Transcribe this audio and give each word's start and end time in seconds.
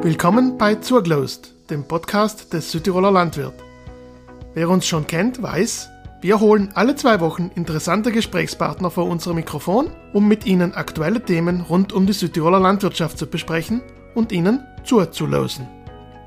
Willkommen 0.00 0.58
bei 0.58 0.76
Zurglost, 0.76 1.54
dem 1.70 1.82
Podcast 1.82 2.52
des 2.52 2.70
Südtiroler 2.70 3.10
Landwirt. 3.10 3.54
Wer 4.54 4.70
uns 4.70 4.86
schon 4.86 5.08
kennt, 5.08 5.42
weiß, 5.42 5.88
wir 6.20 6.38
holen 6.38 6.70
alle 6.74 6.94
zwei 6.94 7.18
Wochen 7.18 7.50
interessante 7.56 8.12
Gesprächspartner 8.12 8.92
vor 8.92 9.06
unser 9.06 9.34
Mikrofon, 9.34 9.90
um 10.12 10.28
mit 10.28 10.46
ihnen 10.46 10.72
aktuelle 10.72 11.20
Themen 11.20 11.62
rund 11.62 11.92
um 11.92 12.06
die 12.06 12.12
Südtiroler 12.12 12.60
Landwirtschaft 12.60 13.18
zu 13.18 13.26
besprechen 13.26 13.82
und 14.14 14.30
ihnen 14.30 14.64
zuzulosen. 14.84 15.66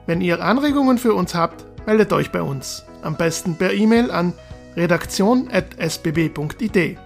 Wenn 0.06 0.20
ihr 0.20 0.44
Anregungen 0.44 0.98
für 0.98 1.14
uns 1.14 1.34
habt, 1.34 1.64
meldet 1.88 2.12
euch 2.12 2.30
bei 2.30 2.42
uns. 2.42 2.84
Am 3.04 3.16
besten 3.16 3.58
per 3.58 3.72
E-Mail 3.72 4.12
an 4.12 4.34
redaktion.sbb.id. 4.76 6.98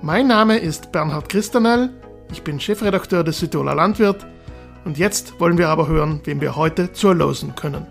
Mein 0.00 0.28
Name 0.28 0.58
ist 0.58 0.92
Bernhard 0.92 1.28
Christanel, 1.28 1.90
ich 2.30 2.42
bin 2.42 2.60
Chefredakteur 2.60 3.24
des 3.24 3.40
Südtiroler 3.40 3.74
Landwirt 3.74 4.24
und 4.84 4.98
jetzt 4.98 5.38
wollen 5.40 5.58
wir 5.58 5.68
aber 5.68 5.88
hören, 5.88 6.20
wem 6.24 6.40
wir 6.40 6.56
heute 6.56 6.92
zurlosen 6.92 7.54
können. 7.54 7.86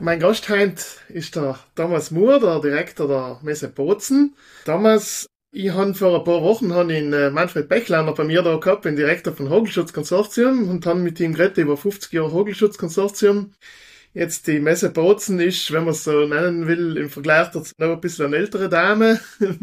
Mein 0.00 0.18
Gast 0.18 0.48
heute 0.48 0.82
ist 1.08 1.36
der 1.36 1.58
Thomas 1.76 2.10
Moore, 2.10 2.40
der 2.40 2.60
Direktor 2.60 3.06
der 3.06 3.38
Messe 3.42 3.68
Bozen. 3.68 4.34
Thomas, 4.64 5.26
ich 5.52 5.70
habe 5.70 5.94
vor 5.94 6.18
ein 6.18 6.24
paar 6.24 6.42
Wochen 6.42 6.72
ihn 6.90 7.12
äh, 7.12 7.30
Manfred 7.30 7.68
Bechlander 7.68 8.12
bei 8.12 8.24
mir 8.24 8.42
da 8.42 8.56
gehabt, 8.56 8.84
den 8.84 8.96
Direktor 8.96 9.32
von 9.32 9.48
Hogelschutzkonsortium 9.48 10.68
und 10.68 10.86
dann 10.86 11.04
mit 11.04 11.20
ihm 11.20 11.34
geredet 11.34 11.58
über 11.58 11.76
50 11.76 12.12
Jahre 12.12 12.32
Hogelschutzkonsortium. 12.32 13.52
Jetzt 14.14 14.46
die 14.46 14.60
Messe 14.60 14.90
Bozen 14.90 15.40
ist, 15.40 15.72
wenn 15.72 15.84
man 15.84 15.92
es 15.92 16.04
so 16.04 16.26
nennen 16.26 16.66
will, 16.66 16.96
im 16.96 17.08
Vergleich 17.08 17.50
dazu 17.52 17.72
noch 17.78 17.92
ein 17.92 18.00
bisschen 18.00 18.26
eine 18.26 18.36
ältere 18.36 18.68
Dame. 18.68 19.20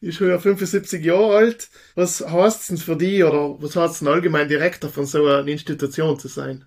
ist 0.00 0.20
höher 0.20 0.38
75 0.40 1.04
Jahre 1.04 1.36
alt. 1.36 1.68
Was 1.94 2.20
heißt 2.20 2.62
es 2.62 2.66
denn 2.68 2.76
für 2.78 2.96
die 2.96 3.22
oder 3.24 3.60
was 3.60 3.76
heißt 3.76 3.94
es 3.94 3.98
denn 4.00 4.08
allgemein 4.08 4.48
Direktor 4.48 4.90
von 4.90 5.06
so 5.06 5.24
einer 5.26 5.46
Institution 5.46 6.18
zu 6.18 6.28
sein? 6.28 6.64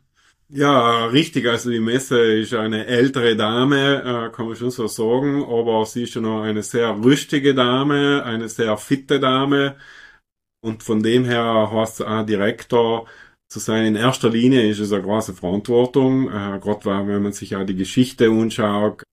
Ja, 0.53 1.05
richtig. 1.05 1.47
Also 1.47 1.69
die 1.69 1.79
Messe 1.79 2.19
ist 2.19 2.53
eine 2.53 2.85
ältere 2.85 3.37
Dame, 3.37 4.27
äh, 4.27 4.35
kann 4.35 4.47
man 4.47 4.55
schon 4.57 4.69
so 4.69 4.87
sagen, 4.87 5.43
aber 5.45 5.85
sie 5.85 6.03
ist 6.03 6.11
schon 6.11 6.23
noch 6.23 6.41
eine 6.41 6.61
sehr 6.61 6.89
rüstige 7.01 7.55
Dame, 7.55 8.23
eine 8.25 8.49
sehr 8.49 8.75
fitte 8.77 9.19
Dame. 9.21 9.77
Und 10.61 10.83
von 10.83 11.01
dem 11.01 11.25
her 11.25 11.69
heißt 11.71 12.01
es 12.01 12.05
auch 12.05 12.25
Direktor 12.25 13.07
zu 13.47 13.59
sein. 13.59 13.85
In 13.85 13.95
erster 13.95 14.29
Linie 14.29 14.69
ist 14.69 14.79
es 14.79 14.91
eine 14.91 15.03
große 15.03 15.33
Verantwortung, 15.33 16.27
äh, 16.29 16.59
gerade 16.59 16.85
wenn 17.07 17.23
man 17.23 17.33
sich 17.33 17.55
auch 17.55 17.65
die 17.65 17.75
Geschichte 17.75 18.29
anschaut, 18.29 19.03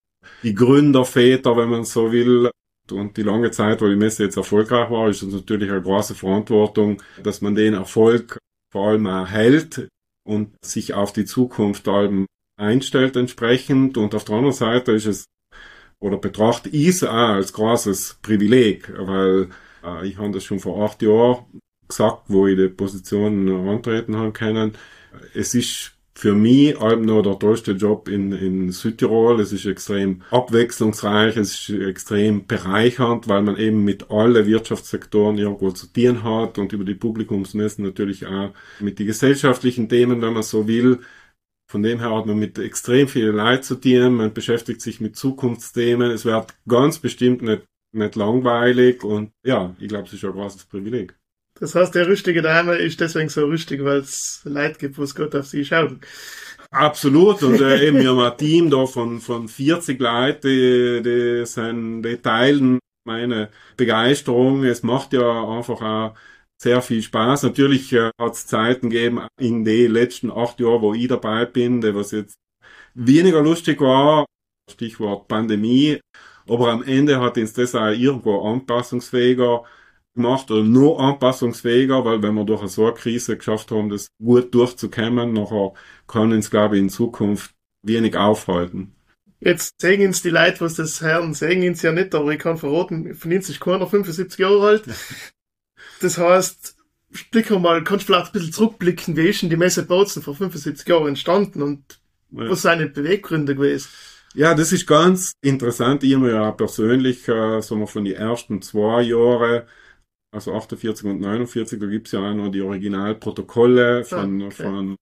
die 0.43 0.55
Gründerväter, 0.55 1.57
wenn 1.57 1.69
man 1.69 1.85
so 1.85 2.13
will, 2.13 2.51
und 2.93 3.17
die 3.17 3.23
lange 3.23 3.51
Zeit, 3.51 3.81
wo 3.81 3.89
die 3.89 3.97
Messe 3.97 4.25
jetzt 4.25 4.37
erfolgreich 4.37 4.91
war, 4.91 5.09
ist 5.09 5.23
es 5.23 5.33
natürlich 5.33 5.71
eine 5.71 5.83
große 5.83 6.15
Verantwortung, 6.15 7.03
dass 7.23 7.41
man 7.41 7.55
den 7.55 7.75
Erfolg 7.75 8.39
vor 8.73 8.89
allem 8.89 9.07
erhält 9.07 9.89
und 10.27 10.55
sich 10.65 10.95
auf 10.95 11.13
die 11.13 11.25
Zukunft 11.25 11.89
allem 11.89 12.27
einstellt 12.59 13.17
entsprechend. 13.17 13.97
Und 13.97 14.15
auf 14.15 14.25
der 14.25 14.37
anderen 14.37 14.55
Seite 14.55 14.93
ist 14.93 15.07
es, 15.07 15.25
oder 16.01 16.19
betrachte 16.19 16.69
ich 16.69 16.89
es 16.89 17.05
auch 17.05 17.11
als 17.11 17.53
großes 17.53 18.19
Privileg, 18.23 18.93
weil 18.99 19.49
äh, 19.85 20.07
ich 20.07 20.19
habe 20.19 20.33
das 20.33 20.45
schon 20.45 20.61
vor 20.61 20.85
acht 20.85 21.03
Jahren 21.03 21.45
gesagt, 21.89 22.25
wo 22.29 22.47
ich 22.47 22.57
die 22.57 22.69
Position 22.69 23.49
antreten 23.69 24.17
haben 24.17 24.33
können. 24.33 24.73
Es 25.35 25.55
ist 25.55 25.98
für 26.19 26.35
mich 26.35 26.77
allem 26.81 27.03
noch 27.03 27.23
der 27.23 27.39
tollste 27.39 27.73
Job 27.73 28.09
in, 28.09 28.33
in 28.33 28.73
Südtirol. 28.73 29.41
Es 29.41 29.53
ist 29.53 29.67
extrem 29.67 30.23
abwechslungsreich, 30.33 31.37
es 31.37 31.69
ist 31.69 31.81
extrem 31.81 32.45
bereichernd, 32.45 33.29
weil 33.29 33.43
man 33.43 33.57
eben 33.57 33.85
mit 33.85 34.11
allen 34.11 34.45
Wirtschaftssektoren 34.45 35.39
irgendwo 35.39 35.71
zu 35.71 35.87
tun 35.87 36.25
hat 36.25 36.59
und 36.59 36.73
über 36.73 36.83
die 36.83 36.97
Publikumsmessen 36.97 37.85
natürlich 37.85 38.27
auch 38.27 38.53
mit 38.81 38.99
den 38.99 39.07
gesellschaftlichen 39.07 39.89
Themen, 39.89 40.21
wenn 40.21 40.33
man 40.33 40.43
so 40.43 40.67
will. 40.67 40.99
Von 41.71 41.85
dem 41.85 42.01
her 42.01 42.13
hat 42.13 42.27
man 42.27 42.37
mit 42.37 42.59
extrem 42.59 43.07
vielen 43.07 43.37
Leid 43.37 43.65
zu 43.65 43.77
tun, 43.77 44.15
man 44.15 44.35
beschäftigt 44.35 44.81
sich 44.81 45.01
mit 45.01 45.15
Zukunftsthemen. 45.15 46.11
Es 46.11 46.25
wird 46.25 46.53
ganz 46.67 46.99
bestimmt 46.99 47.43
nicht, 47.43 47.63
nicht 47.93 48.17
langweilig 48.17 49.05
und 49.05 49.31
ja, 49.45 49.77
ich 49.79 49.87
glaube, 49.87 50.09
es 50.09 50.15
ist 50.15 50.25
ein 50.25 50.33
großes 50.33 50.65
Privileg. 50.65 51.17
Das 51.61 51.75
heißt, 51.75 51.95
der 51.95 52.07
rüstige 52.07 52.43
Dame 52.43 52.77
ist 52.77 53.01
deswegen 53.01 53.29
so 53.29 53.47
rüstig, 53.47 53.85
weil 53.85 53.99
es 53.99 54.41
Leid 54.45 54.79
gibt, 54.79 54.99
was 54.99 55.15
Gott 55.15 55.35
auf 55.35 55.47
sie 55.47 55.65
schaut. 55.65 55.97
Absolut. 56.71 57.43
Und 57.43 57.61
äh, 57.61 57.87
eben 57.87 57.99
wir 57.99 58.11
haben 58.11 58.21
ein 58.21 58.37
Team 58.37 58.71
da 58.71 58.87
von, 58.87 59.21
von 59.21 59.49
40 59.49 59.99
Leuten, 60.01 60.49
die, 60.49 61.03
die, 61.03 61.47
sind, 61.47 62.03
die 62.03 62.17
teilen 62.19 62.79
meine 63.05 63.51
Begeisterung. 63.77 64.65
Es 64.65 64.83
macht 64.83 65.13
ja 65.15 65.57
einfach 65.57 65.81
auch 65.81 66.15
sehr 66.61 66.83
viel 66.83 67.03
Spaß. 67.03 67.45
Natürlich 67.45 67.93
äh, 67.93 68.11
hat 68.21 68.35
es 68.35 68.47
Zeiten 68.47 68.91
gegeben 68.91 69.27
in 69.41 69.65
den 69.65 69.93
letzten 69.93 70.31
acht 70.31 70.61
Jahren, 70.61 70.83
wo 70.83 70.95
ich 70.95 71.09
dabei 71.09 71.47
bin, 71.47 71.81
die 71.81 71.95
was 71.95 72.11
jetzt 72.11 72.37
weniger 72.95 73.43
lustig 73.43 73.81
war. 73.81 74.27
Stichwort 74.71 75.29
Pandemie. 75.29 76.01
Aber 76.47 76.71
am 76.71 76.83
Ende 76.83 77.21
hat 77.21 77.39
uns 77.39 77.53
das 77.53 77.75
auch 77.75 77.89
irgendwo 77.89 78.41
anpassungsfähiger 78.43 79.65
gemacht 80.19 80.51
oder 80.51 80.63
nur 80.63 81.01
anpassungsfähiger, 81.01 82.05
weil 82.05 82.23
wenn 82.23 82.35
wir 82.35 82.45
durch 82.45 82.61
eine 82.61 82.69
so 82.69 82.87
eine 82.87 82.95
Krise 82.95 83.37
geschafft 83.37 83.71
haben, 83.71 83.89
das 83.89 84.09
gut 84.23 84.55
durchzukommen, 84.55 85.33
nachher 85.33 85.73
können 86.07 86.33
uns, 86.33 86.51
glaube 86.51 86.77
ich, 86.77 86.83
in 86.83 86.91
Zukunft 86.91 87.55
wenig 87.83 88.17
aufhalten. 88.17 88.93
Jetzt 89.41 89.81
sehen 89.81 90.07
uns 90.07 90.21
die 90.21 90.31
Leute, 90.31 90.61
was 90.61 90.75
das 90.75 91.01
hören, 91.01 91.33
sehen 91.33 91.67
uns 91.67 91.83
ja 91.83 91.93
nicht, 91.93 92.15
aber 92.15 92.33
ich 92.33 92.41
kann 92.41 92.59
verraten, 92.59 93.15
von 93.15 93.33
uns 93.33 93.49
ist 93.49 93.61
keiner 93.61 93.87
75 93.87 94.39
Jahre 94.39 94.67
alt. 94.67 94.85
Das 96.01 96.17
heißt, 96.17 96.77
blicken 97.33 97.61
mal, 97.61 97.83
kannst 97.83 98.09
du 98.09 98.13
vielleicht 98.13 98.27
ein 98.27 98.33
bisschen 98.33 98.53
zurückblicken, 98.53 99.17
wie 99.17 99.29
ist 99.29 99.43
denn 99.43 99.51
die 99.51 99.57
Messe 99.57 99.85
Bozen 99.85 100.23
vor 100.23 100.37
75 100.37 100.87
Jahren 100.87 101.09
entstanden 101.09 101.63
und 101.63 102.01
ja. 102.31 102.49
was 102.49 102.63
die 102.63 102.87
Beweggründe 102.87 103.57
gewesen? 103.57 103.89
Ja, 104.35 104.55
das 104.55 104.73
ist 104.73 104.87
ganz 104.87 105.33
interessant. 105.41 106.05
Ich 106.05 106.15
habe 106.15 106.31
ja 106.31 106.53
persönlich, 106.53 107.27
äh, 107.29 107.61
sagen 107.61 107.81
wir, 107.81 107.87
von 107.87 108.05
den 108.05 108.15
ersten 108.15 108.63
zwei 108.63 109.03
Jahren 109.03 109.63
also 110.31 110.55
48 110.55 111.07
und 111.07 111.21
49, 111.21 111.79
da 111.79 111.87
gibt's 111.87 112.13
ja 112.13 112.21
auch 112.21 112.35
noch 112.35 112.51
die 112.51 112.61
Originalprotokolle 112.63 114.05
von, 114.05 114.43
okay. 114.43 114.63
von 114.63 114.97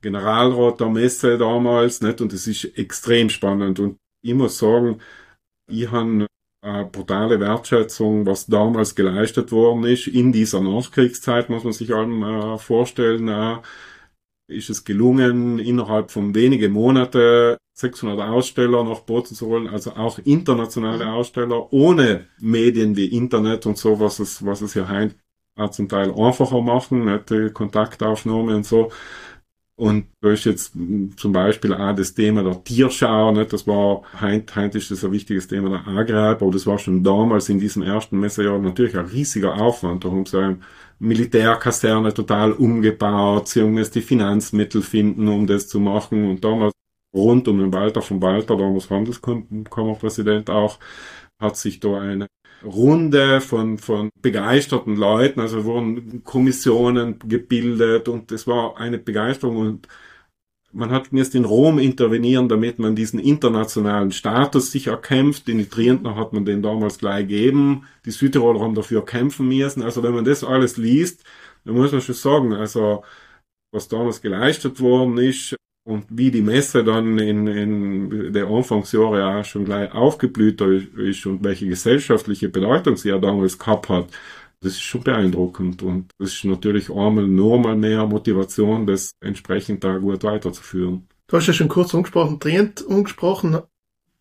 Generalrat 0.00 0.80
der 0.80 0.88
Messe 0.88 1.36
damals, 1.36 2.00
nicht? 2.00 2.20
Und 2.20 2.32
es 2.32 2.46
ist 2.46 2.64
extrem 2.78 3.28
spannend. 3.28 3.78
Und 3.78 3.98
ich 4.22 4.34
muss 4.34 4.58
sagen, 4.58 5.00
ich 5.68 5.90
habe 5.90 6.26
eine 6.62 6.84
brutale 6.86 7.40
Wertschätzung, 7.40 8.26
was 8.26 8.46
damals 8.46 8.94
geleistet 8.94 9.52
worden 9.52 9.84
ist. 9.84 10.06
In 10.06 10.32
dieser 10.32 10.60
Nachkriegszeit 10.60 11.48
muss 11.50 11.64
man 11.64 11.72
sich 11.72 11.94
allem 11.94 12.22
äh, 12.22 12.58
vorstellen, 12.58 13.28
äh, 13.28 13.58
ist 14.50 14.70
es 14.70 14.84
gelungen, 14.84 15.58
innerhalb 15.58 16.10
von 16.10 16.34
wenigen 16.34 16.72
Monaten 16.72 17.56
600 17.74 18.20
Aussteller 18.20 18.84
nach 18.84 19.00
Bozen 19.00 19.34
zu 19.34 19.46
holen, 19.46 19.68
also 19.68 19.92
auch 19.92 20.18
internationale 20.18 21.04
mhm. 21.04 21.10
Aussteller 21.10 21.72
ohne 21.72 22.26
Medien 22.38 22.96
wie 22.96 23.06
Internet 23.06 23.66
und 23.66 23.78
so, 23.78 23.98
was 24.00 24.18
es, 24.18 24.44
was 24.44 24.60
es 24.60 24.74
ja 24.74 24.88
heute 24.88 25.14
auch 25.56 25.70
zum 25.70 25.88
Teil 25.88 26.12
einfacher 26.14 26.60
machen, 26.60 27.04
nette 27.04 27.50
Kontaktaufnahme 27.52 28.56
und 28.56 28.66
so. 28.66 28.90
Und 29.80 30.08
da 30.20 30.30
ist 30.30 30.44
jetzt 30.44 30.74
zum 31.16 31.32
Beispiel 31.32 31.72
auch 31.72 31.94
das 31.94 32.12
Thema 32.12 32.42
der 32.42 32.62
Tierschau, 32.62 33.32
nicht? 33.32 33.50
das 33.50 33.66
war, 33.66 34.02
heint, 34.20 34.54
heint 34.54 34.74
ist 34.74 34.90
das 34.90 35.02
ein 35.06 35.12
wichtiges 35.12 35.48
Thema 35.48 35.70
der 35.70 35.88
Agrar, 35.88 36.32
aber 36.32 36.50
das 36.50 36.66
war 36.66 36.76
schon 36.78 37.02
damals 37.02 37.48
in 37.48 37.58
diesem 37.58 37.82
ersten 37.82 38.20
Messejahr 38.20 38.58
natürlich 38.58 38.94
ein 38.98 39.06
riesiger 39.06 39.54
Aufwand. 39.58 40.04
Da 40.04 40.10
haben 40.10 40.26
sie 40.26 40.38
eine 40.38 40.58
Militärkaserne 40.98 42.12
total 42.12 42.52
umgebaut, 42.52 43.48
sie 43.48 43.62
müssen 43.62 43.94
die 43.94 44.02
Finanzmittel 44.02 44.82
finden, 44.82 45.26
um 45.28 45.46
das 45.46 45.66
zu 45.66 45.80
machen. 45.80 46.28
Und 46.28 46.44
damals 46.44 46.74
rund 47.16 47.48
um 47.48 47.58
den 47.58 47.72
Walter 47.72 48.02
von 48.02 48.20
Walter, 48.20 48.58
damals 48.58 48.90
Handelskammerpräsident 48.90 50.50
auch, 50.50 50.78
hat 51.40 51.56
sich 51.56 51.80
da 51.80 51.98
eine 51.98 52.26
Runde 52.64 53.40
von, 53.40 53.78
von 53.78 54.10
begeisterten 54.20 54.96
Leuten, 54.96 55.40
also 55.40 55.64
wurden 55.64 56.22
Kommissionen 56.24 57.18
gebildet 57.26 58.08
und 58.08 58.30
es 58.32 58.46
war 58.46 58.78
eine 58.78 58.98
Begeisterung 58.98 59.56
und 59.56 59.88
man 60.72 60.90
hat 60.90 61.08
jetzt 61.12 61.34
in 61.34 61.44
Rom 61.44 61.78
intervenieren, 61.78 62.48
damit 62.48 62.78
man 62.78 62.94
diesen 62.94 63.18
internationalen 63.18 64.12
Status 64.12 64.70
sich 64.70 64.86
erkämpft. 64.86 65.48
In 65.48 65.68
Trienten 65.68 66.14
hat 66.14 66.32
man 66.32 66.44
den 66.44 66.62
damals 66.62 66.98
gleich 66.98 67.26
gegeben. 67.26 67.86
Die 68.04 68.12
Südtiroler 68.12 68.60
haben 68.60 68.76
dafür 68.76 69.04
kämpfen 69.04 69.48
müssen. 69.48 69.82
Also 69.82 70.02
wenn 70.04 70.14
man 70.14 70.24
das 70.24 70.44
alles 70.44 70.76
liest, 70.76 71.24
dann 71.64 71.74
muss 71.74 71.90
man 71.90 72.00
schon 72.00 72.14
sagen, 72.14 72.52
also 72.52 73.02
was 73.72 73.88
damals 73.88 74.22
geleistet 74.22 74.80
worden 74.80 75.18
ist, 75.18 75.56
und 75.84 76.06
wie 76.10 76.30
die 76.30 76.42
Messe 76.42 76.84
dann 76.84 77.18
in, 77.18 77.46
in 77.46 78.32
der 78.32 78.46
Anfangsjahre 78.46 79.38
auch 79.38 79.44
schon 79.44 79.64
gleich 79.64 79.92
aufgeblüht 79.92 80.60
ist 80.60 81.26
und 81.26 81.42
welche 81.42 81.66
gesellschaftliche 81.66 82.48
Bedeutung 82.48 82.96
sie 82.96 83.08
ja 83.08 83.18
damals 83.18 83.58
gehabt 83.58 83.88
hat, 83.88 84.08
das 84.60 84.72
ist 84.72 84.82
schon 84.82 85.02
beeindruckend 85.02 85.82
und 85.82 86.12
das 86.18 86.34
ist 86.34 86.44
natürlich 86.44 86.90
einmal 86.90 87.26
nur 87.26 87.58
mal 87.58 87.76
mehr 87.76 88.06
Motivation, 88.06 88.86
das 88.86 89.12
entsprechend 89.20 89.82
da 89.82 89.96
gut 89.96 90.22
weiterzuführen. 90.22 91.08
Du 91.28 91.36
hast 91.36 91.46
ja 91.46 91.52
schon 91.52 91.68
kurz 91.68 91.94
angesprochen, 91.94 92.40
Trient 92.40 92.84
angesprochen. 92.88 93.60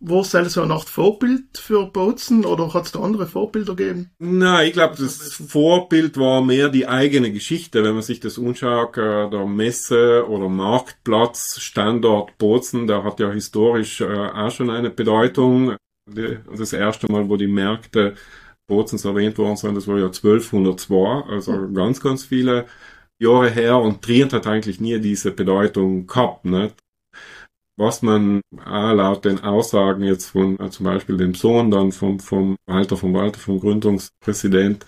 War 0.01 0.21
es 0.21 0.31
so 0.31 0.61
eine 0.61 0.73
Art 0.73 0.87
Vorbild 0.87 1.57
für 1.57 1.85
Bozen 1.87 2.45
oder 2.45 2.73
hat 2.73 2.85
es 2.85 2.93
da 2.93 3.01
andere 3.01 3.27
Vorbilder 3.27 3.75
gegeben? 3.75 4.11
Na, 4.19 4.63
ich 4.63 4.71
glaube, 4.71 4.95
das 4.97 5.33
Vorbild 5.33 6.17
war 6.17 6.41
mehr 6.41 6.69
die 6.69 6.87
eigene 6.87 7.33
Geschichte. 7.33 7.83
Wenn 7.83 7.95
man 7.95 8.01
sich 8.01 8.21
das 8.21 8.39
anschaut, 8.39 8.97
äh, 8.97 9.29
der 9.29 9.45
Messe- 9.45 10.25
oder 10.29 10.47
Marktplatz, 10.47 11.59
Standort 11.59 12.37
Bozen, 12.37 12.87
der 12.87 13.03
hat 13.03 13.19
ja 13.19 13.29
historisch 13.29 13.99
äh, 13.99 14.05
auch 14.05 14.51
schon 14.51 14.69
eine 14.69 14.89
Bedeutung. 14.89 15.75
Das 16.05 16.73
erste 16.73 17.11
Mal, 17.11 17.27
wo 17.27 17.35
die 17.35 17.47
Märkte 17.47 18.15
Bozens 18.67 19.03
erwähnt 19.03 19.37
worden 19.37 19.57
sind, 19.57 19.75
das 19.75 19.87
war 19.87 19.97
ja 19.97 20.05
1202, 20.05 21.29
also 21.29 21.71
ganz, 21.73 21.99
ganz 21.99 22.23
viele 22.23 22.67
Jahre 23.19 23.49
her 23.49 23.77
und 23.79 24.01
Trient 24.01 24.31
hat 24.31 24.47
eigentlich 24.47 24.79
nie 24.79 24.99
diese 24.99 25.31
Bedeutung 25.31 26.07
gehabt. 26.07 26.45
Nicht? 26.45 26.75
Was 27.79 28.01
man 28.01 28.41
auch 28.65 28.93
laut 28.93 29.25
den 29.25 29.43
Aussagen 29.43 30.03
jetzt 30.03 30.27
von 30.31 30.59
äh, 30.59 30.69
zum 30.69 30.85
Beispiel 30.85 31.17
dem 31.17 31.33
Sohn 31.33 31.71
dann 31.71 31.91
vom, 31.91 32.19
vom 32.19 32.57
Walter 32.67 32.97
vom 32.97 33.13
Walter, 33.13 33.39
vom 33.39 33.59
Gründungspräsident 33.59 34.85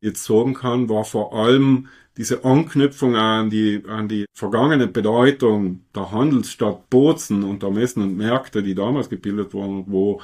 jetzt 0.00 0.24
sagen 0.24 0.54
kann, 0.54 0.88
war 0.88 1.04
vor 1.04 1.34
allem 1.34 1.88
diese 2.16 2.44
Anknüpfung 2.44 3.16
an 3.16 3.50
die, 3.50 3.82
an 3.88 4.08
die 4.08 4.26
vergangene 4.34 4.86
Bedeutung 4.86 5.84
der 5.94 6.10
Handelsstadt 6.10 6.88
Bozen 6.90 7.44
und 7.44 7.62
der 7.62 7.70
Messen 7.70 8.02
und 8.02 8.16
Märkte, 8.16 8.62
die 8.62 8.74
damals 8.74 9.08
gebildet 9.08 9.52
wurden, 9.54 9.84
wo 9.88 10.20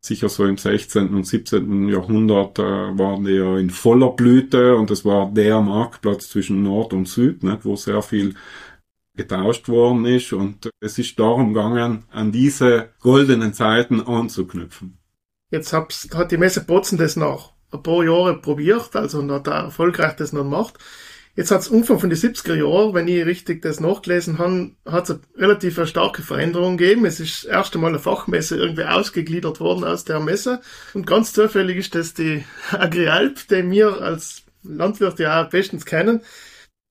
sicher 0.00 0.28
so 0.28 0.44
im 0.44 0.56
16. 0.56 1.14
und 1.14 1.26
17. 1.26 1.88
Jahrhundert 1.88 2.58
äh, 2.58 2.62
waren 2.62 3.24
die 3.24 3.32
ja 3.32 3.58
in 3.58 3.70
voller 3.70 4.10
Blüte 4.10 4.76
und 4.76 4.90
es 4.90 5.04
war 5.04 5.30
der 5.30 5.60
Marktplatz 5.60 6.28
zwischen 6.28 6.62
Nord 6.62 6.92
und 6.92 7.08
Süd, 7.08 7.42
nicht, 7.42 7.64
wo 7.64 7.76
sehr 7.76 8.02
viel 8.02 8.34
getauscht 9.18 9.68
worden 9.68 10.06
ist 10.06 10.32
und 10.32 10.70
es 10.80 10.98
ist 10.98 11.18
darum 11.18 11.52
gegangen, 11.52 12.04
an 12.10 12.32
diese 12.32 12.90
goldenen 13.00 13.52
Zeiten 13.52 14.00
anzuknüpfen. 14.00 14.96
Jetzt 15.50 15.72
hat 15.72 16.30
die 16.30 16.36
Messe 16.38 16.64
Botzen 16.64 16.96
das 16.96 17.16
noch 17.16 17.52
ein 17.70 17.82
paar 17.82 18.02
Jahre 18.04 18.40
probiert, 18.40 18.96
also 18.96 19.22
hat 19.30 19.46
er 19.46 19.64
erfolgreich 19.64 20.16
das 20.16 20.32
noch 20.32 20.44
gemacht. 20.44 20.78
Jetzt 21.38 21.52
hat's 21.52 21.68
Umfang 21.68 22.00
von 22.00 22.10
den 22.10 22.18
70er 22.18 22.56
Jahren, 22.56 22.94
wenn 22.94 23.06
ich 23.06 23.24
richtig 23.24 23.62
das 23.62 23.78
nachgelesen 23.78 24.38
habe, 24.38 24.72
hat's 24.84 25.10
eine 25.10 25.20
relativ 25.36 25.86
starke 25.86 26.22
Veränderung 26.22 26.76
gegeben. 26.76 27.06
Es 27.06 27.20
ist 27.20 27.44
das 27.44 27.50
erste 27.50 27.78
Mal 27.78 27.88
eine 27.88 28.00
Fachmesse 28.00 28.56
irgendwie 28.56 28.84
ausgegliedert 28.84 29.60
worden 29.60 29.84
aus 29.84 30.04
der 30.04 30.18
Messe. 30.18 30.60
Und 30.94 31.06
ganz 31.06 31.32
zufällig 31.32 31.76
ist 31.76 31.94
das 31.94 32.12
die 32.12 32.44
Agrialp, 32.72 33.46
die 33.48 33.70
wir 33.70 34.00
als 34.00 34.42
Landwirte 34.64 35.22
ja 35.22 35.44
bestens 35.44 35.86
kennen. 35.86 36.22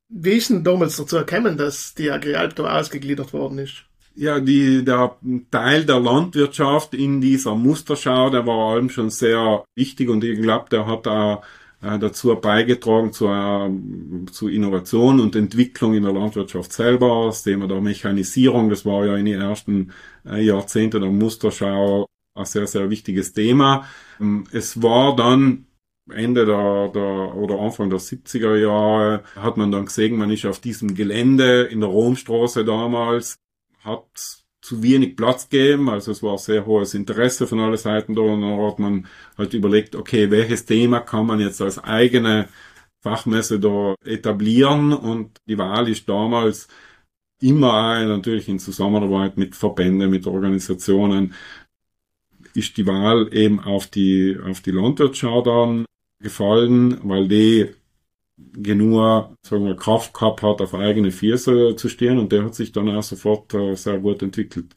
Wie 0.10 0.38
ist 0.38 0.50
denn 0.50 0.64
damals 0.64 0.98
dazu 0.98 1.18
erkennen, 1.18 1.58
dass 1.58 1.94
die 1.94 2.10
Agrialp 2.12 2.60
ausgegliedert 2.60 3.34
worden 3.34 3.60
ist? 3.60 3.84
Ja, 4.16 4.40
die, 4.40 4.84
der 4.84 5.16
Teil 5.52 5.86
der 5.86 6.00
Landwirtschaft 6.00 6.96
in 6.96 7.22
dieser 7.22 7.56
Musterschau, 7.56 8.32
der 8.32 8.48
war 8.48 8.74
allem 8.74 8.90
schon 8.90 9.12
sehr 9.12 9.64
wichtig 9.76 10.10
und 10.10 10.24
ich 10.24 10.42
glaube, 10.42 10.70
der 10.72 10.88
hat 10.88 11.08
auch 11.08 11.44
äh, 11.82 12.00
dazu 12.00 12.36
beigetragen 12.36 13.14
zu, 13.14 13.28
äh, 13.28 13.70
zu 14.32 14.48
Innovation 14.48 15.20
und 15.20 15.36
Entwicklung 15.36 15.94
in 15.94 16.04
der 16.04 16.14
Landwirtschaft 16.14 16.74
selber. 16.74 17.28
Das 17.28 17.44
Thema 17.44 17.68
der 17.68 17.82
Mechanisierung, 17.82 18.70
das 18.72 18.86
war 18.86 19.06
ja 19.06 19.16
in 19.18 19.26
den 19.26 19.40
ersten 19.40 19.92
äh, 20.26 20.44
Jahrzehnten 20.44 21.02
der 21.02 21.12
Musterschau 21.12 22.08
ein 22.34 22.46
sehr, 22.46 22.66
sehr 22.66 22.90
wichtiges 22.90 23.34
Thema. 23.34 23.88
Ähm, 24.20 24.46
es 24.52 24.82
war 24.82 25.16
dann 25.16 25.67
Ende 26.12 26.46
der, 26.46 26.90
der 26.90 27.36
oder 27.36 27.60
Anfang 27.60 27.90
der 27.90 28.00
70er 28.00 28.56
Jahre 28.56 29.24
hat 29.36 29.58
man 29.58 29.72
dann 29.72 29.86
gesehen, 29.86 30.18
man 30.18 30.32
ist 30.32 30.46
auf 30.46 30.60
diesem 30.60 30.96
Gelände 30.96 31.64
in 31.64 31.82
der 31.82 31.90
Romstraße 31.90 32.64
damals, 32.64 33.38
hat 33.84 34.06
zu 34.62 34.84
wenig 34.84 35.16
Platz 35.16 35.50
gegeben, 35.50 35.90
also 35.90 36.12
es 36.12 36.22
war 36.24 36.38
sehr 36.38 36.66
hohes 36.66 36.94
Interesse 36.94 37.48
von 37.48 37.60
allen 37.60 37.78
Seiten 37.78 38.16
da 38.16 38.22
und 38.22 38.42
dann 38.42 38.60
hat 38.60 38.80
man 38.80 39.08
halt 39.38 39.54
überlegt, 39.54 39.96
okay, 39.96 40.30
welches 40.30 40.66
Thema 40.66 41.00
kann 41.00 41.26
man 41.26 41.40
jetzt 41.40 41.62
als 41.62 41.82
eigene 41.82 42.50
Fachmesse 43.02 43.60
da 43.60 43.96
etablieren? 44.04 44.92
Und 44.94 45.40
die 45.48 45.58
Wahl 45.58 45.88
ist 45.88 46.10
damals 46.10 46.68
immer 47.40 48.04
natürlich 48.06 48.50
in 48.50 48.60
Zusammenarbeit 48.60 49.38
mit 49.38 49.56
Verbänden, 49.56 50.10
mit 50.10 50.28
Organisationen, 50.28 51.34
ist 52.54 52.76
die 52.78 52.88
Wahl 52.88 53.30
eben 53.34 53.60
auf 53.60 53.88
die, 53.88 54.38
auf 54.44 54.62
die 54.62 54.72
Landwirtschau 54.72 55.42
dann 55.44 55.86
gefallen, 56.20 57.00
weil 57.04 57.28
die 57.28 57.70
genug 58.54 59.36
sagen 59.42 59.66
wir, 59.66 59.76
Kraft 59.76 60.14
gehabt 60.14 60.44
hat, 60.44 60.62
auf 60.62 60.76
eigene 60.76 61.12
Füße 61.12 61.76
zu 61.76 61.90
stehen 61.90 62.20
und 62.20 62.32
der 62.32 62.46
hat 62.46 62.56
sich 62.56 62.72
dann 62.72 62.90
auch 62.90 63.04
sofort 63.04 63.54
äh, 63.54 63.76
sehr 63.76 63.98
gut 63.98 64.22
entwickelt. 64.22 64.76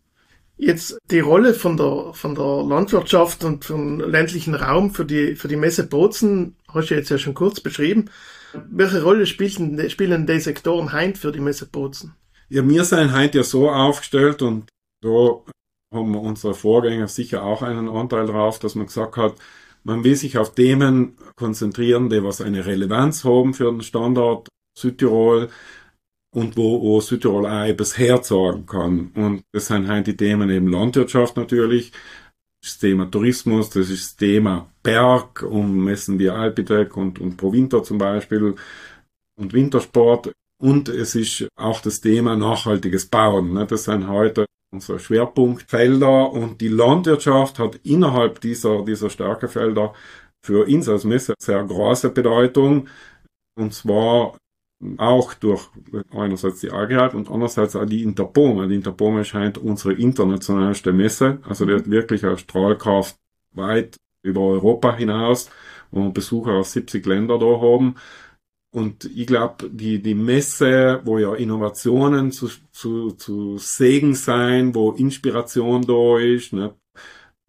Jetzt 0.56 0.98
die 1.10 1.20
Rolle 1.20 1.54
von 1.54 1.76
der, 1.76 2.12
von 2.12 2.34
der 2.34 2.62
Landwirtschaft 2.62 3.44
und 3.44 3.64
vom 3.64 4.00
ländlichen 4.00 4.54
Raum 4.54 4.90
für 4.90 5.06
die, 5.06 5.34
für 5.34 5.48
die 5.48 5.56
Messe 5.56 5.86
Bozen 5.86 6.56
hast 6.68 6.90
du 6.90 6.94
jetzt 6.94 7.10
ja 7.10 7.18
schon 7.18 7.34
kurz 7.34 7.60
beschrieben. 7.60 8.10
Welche 8.70 9.02
Rolle 9.02 9.26
spielen, 9.26 9.88
spielen 9.88 10.26
die 10.26 10.40
Sektoren 10.40 10.92
heint 10.92 11.16
für 11.16 11.32
die 11.32 11.40
Messe 11.40 11.66
Bozen? 11.66 12.14
Ja, 12.50 12.68
wir 12.68 12.84
sind 12.84 13.12
heint 13.12 13.34
ja 13.34 13.42
so 13.42 13.70
aufgestellt 13.70 14.42
und 14.42 14.68
da 15.02 15.40
haben 15.94 16.14
unsere 16.14 16.52
Vorgänger 16.52 17.08
sicher 17.08 17.42
auch 17.42 17.62
einen 17.62 17.88
Anteil 17.88 18.26
drauf, 18.26 18.58
dass 18.58 18.74
man 18.74 18.86
gesagt 18.86 19.16
hat, 19.16 19.36
man 19.84 20.04
will 20.04 20.16
sich 20.16 20.38
auf 20.38 20.54
Themen 20.54 21.16
konzentrieren, 21.36 22.10
die 22.10 22.22
was 22.22 22.40
eine 22.40 22.66
Relevanz 22.66 23.24
haben 23.24 23.54
für 23.54 23.70
den 23.70 23.82
Standort 23.82 24.48
Südtirol 24.76 25.48
und 26.34 26.56
wo, 26.56 26.80
wo 26.80 27.00
Südtirol 27.00 27.46
auch 27.46 27.64
etwas 27.64 27.98
herzagen 27.98 28.66
kann. 28.66 29.10
Und 29.14 29.42
das 29.52 29.66
sind 29.66 29.88
halt 29.88 30.06
die 30.06 30.16
Themen 30.16 30.50
eben 30.50 30.68
Landwirtschaft 30.68 31.36
natürlich, 31.36 31.92
das 32.62 32.78
Thema 32.78 33.10
Tourismus, 33.10 33.70
das 33.70 33.88
ist 33.88 34.04
das 34.04 34.16
Thema 34.16 34.70
Berg, 34.82 35.42
um 35.42 35.84
Messen 35.84 36.18
wie 36.18 36.28
Alpitec 36.28 36.96
und, 36.96 37.18
und 37.18 37.36
Provinter 37.36 37.82
zum 37.82 37.96
Beispiel 37.98 38.54
und 39.38 39.52
Wintersport. 39.52 40.32
Und 40.62 40.90
es 40.90 41.14
ist 41.14 41.48
auch 41.56 41.80
das 41.80 42.02
Thema 42.02 42.36
nachhaltiges 42.36 43.06
Bauen. 43.06 43.54
Ne? 43.54 43.66
Das 43.66 43.84
sind 43.84 44.08
heute 44.08 44.44
unsere 44.72 44.98
Schwerpunktfelder 44.98 46.32
und 46.32 46.60
die 46.60 46.68
Landwirtschaft 46.68 47.58
hat 47.58 47.76
innerhalb 47.84 48.40
dieser, 48.40 48.84
dieser 48.84 49.10
Stärkefelder 49.10 49.94
für 50.42 50.66
uns 50.66 50.88
als 50.88 51.04
Messe 51.04 51.34
sehr 51.38 51.62
große 51.64 52.10
Bedeutung. 52.10 52.88
Und 53.56 53.74
zwar 53.74 54.36
auch 54.96 55.34
durch 55.34 55.68
einerseits 56.10 56.60
die 56.60 56.70
Agriat 56.70 57.14
und 57.14 57.30
andererseits 57.30 57.76
auch 57.76 57.84
die 57.84 58.02
Interpome. 58.02 58.68
Die 58.68 58.76
Interpome 58.76 59.24
scheint 59.24 59.58
unsere 59.58 59.92
internationalste 59.94 60.92
Messe, 60.92 61.38
also 61.46 61.66
die 61.66 61.74
hat 61.74 61.90
wirklich 61.90 62.24
eine 62.24 62.38
Strahlkraft 62.38 63.16
weit 63.52 63.96
über 64.22 64.40
Europa 64.40 64.96
hinaus, 64.96 65.50
wo 65.90 66.04
wir 66.04 66.10
Besucher 66.10 66.52
aus 66.52 66.72
70 66.72 67.04
Ländern 67.04 67.40
da 67.40 67.60
haben. 67.60 67.96
Und 68.72 69.04
ich 69.04 69.26
glaube, 69.26 69.68
die, 69.68 70.00
die 70.00 70.14
Messe, 70.14 71.00
wo 71.04 71.18
ja 71.18 71.34
Innovationen 71.34 72.30
zu, 72.30 72.48
zu, 72.70 73.12
zu 73.12 73.58
Segen 73.58 74.14
sein, 74.14 74.74
wo 74.74 74.92
Inspiration 74.92 75.82
da 75.82 76.18
ist, 76.18 76.52
ne? 76.52 76.74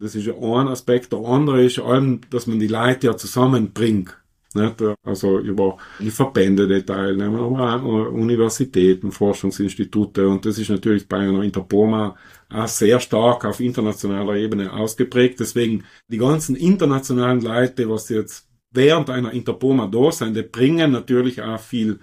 das 0.00 0.16
ist 0.16 0.26
ja 0.26 0.34
ein 0.34 0.68
Aspekt. 0.68 1.12
Der 1.12 1.20
andere 1.20 1.64
ist 1.64 1.78
allem, 1.78 2.20
dass 2.30 2.48
man 2.48 2.58
die 2.58 2.66
Leute 2.66 3.06
ja 3.06 3.16
zusammenbringt. 3.16 4.16
Nicht? 4.54 4.82
Also 5.04 5.38
über 5.38 5.78
die 6.00 6.10
Verbände, 6.10 6.66
die 6.66 6.84
teilnehmen, 6.84 7.38
aber 7.38 7.76
auch 7.76 8.12
Universitäten, 8.12 9.12
Forschungsinstitute. 9.12 10.28
Und 10.28 10.44
das 10.44 10.58
ist 10.58 10.70
natürlich 10.70 11.08
bei 11.08 11.18
einer 11.18 11.42
Interpoma 11.42 12.16
auch 12.50 12.66
sehr 12.66 12.98
stark 13.00 13.44
auf 13.44 13.60
internationaler 13.60 14.34
Ebene 14.34 14.72
ausgeprägt. 14.72 15.40
Deswegen 15.40 15.84
die 16.08 16.18
ganzen 16.18 16.56
internationalen 16.56 17.40
Leute, 17.40 17.88
was 17.88 18.08
jetzt 18.08 18.51
während 18.72 19.10
einer 19.10 19.32
Interpoma 19.32 19.86
da 19.86 20.12
sein, 20.12 20.34
die 20.34 20.42
bringen 20.42 20.92
natürlich 20.92 21.42
auch 21.42 21.60
viel 21.60 22.00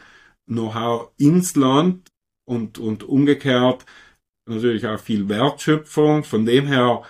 Know-how 0.47 1.11
ins 1.17 1.55
Land 1.55 2.09
und, 2.45 2.77
und 2.79 3.03
umgekehrt 3.03 3.85
natürlich 4.47 4.88
auch 4.88 4.99
viel 4.99 5.29
Wertschöpfung. 5.29 6.23
Von 6.23 6.45
dem 6.45 6.67
her, 6.67 7.03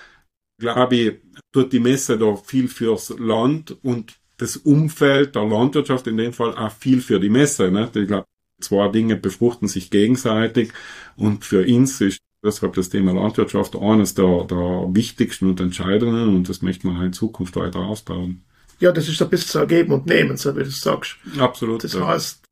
glaube 0.60 0.96
ich, 0.96 1.16
tut 1.54 1.74
die 1.74 1.80
Messe 1.80 2.18
da 2.18 2.36
viel 2.36 2.68
fürs 2.68 3.10
Land 3.18 3.78
und 3.84 4.20
das 4.38 4.58
Umfeld 4.58 5.36
der 5.36 5.46
Landwirtschaft 5.46 6.08
in 6.08 6.18
dem 6.18 6.34
Fall 6.34 6.56
auch 6.56 6.72
viel 6.72 7.02
für 7.02 7.20
die 7.20 7.30
Messe. 7.30 7.72
Ne? 7.72 7.90
Ich 7.94 8.08
glaube, 8.08 8.26
zwei 8.62 8.88
Dinge 8.90 9.16
befruchten 9.16 9.68
sich 9.68 9.90
gegenseitig 9.90 10.72
und 11.16 11.46
für 11.46 11.66
uns 11.66 12.00
ist 12.02 12.20
deshalb 12.44 12.74
das 12.74 12.90
Thema 12.90 13.14
Landwirtschaft 13.14 13.76
eines 13.76 14.14
der, 14.16 14.46
der 14.46 14.88
wichtigsten 14.90 15.50
und 15.50 15.60
entscheidenden 15.60 16.36
und 16.36 16.50
das 16.50 16.62
möchte 16.62 16.88
man 16.88 17.06
in 17.06 17.14
Zukunft 17.14 17.56
weiter 17.56 17.80
ausbauen. 17.80 18.44
Ja, 18.80 18.92
das 18.92 19.08
ist 19.08 19.22
ein 19.22 19.30
bisschen 19.30 19.62
so 19.62 19.68
geben 19.68 19.94
und 19.94 20.06
nehmen, 20.06 20.38
so 20.38 20.56
wie 20.56 20.64
du 20.64 20.70
sagst. 20.70 21.18
Absolut. 21.38 21.84
Das 21.84 21.94
ja. 21.94 22.08
heißt, 22.08 22.44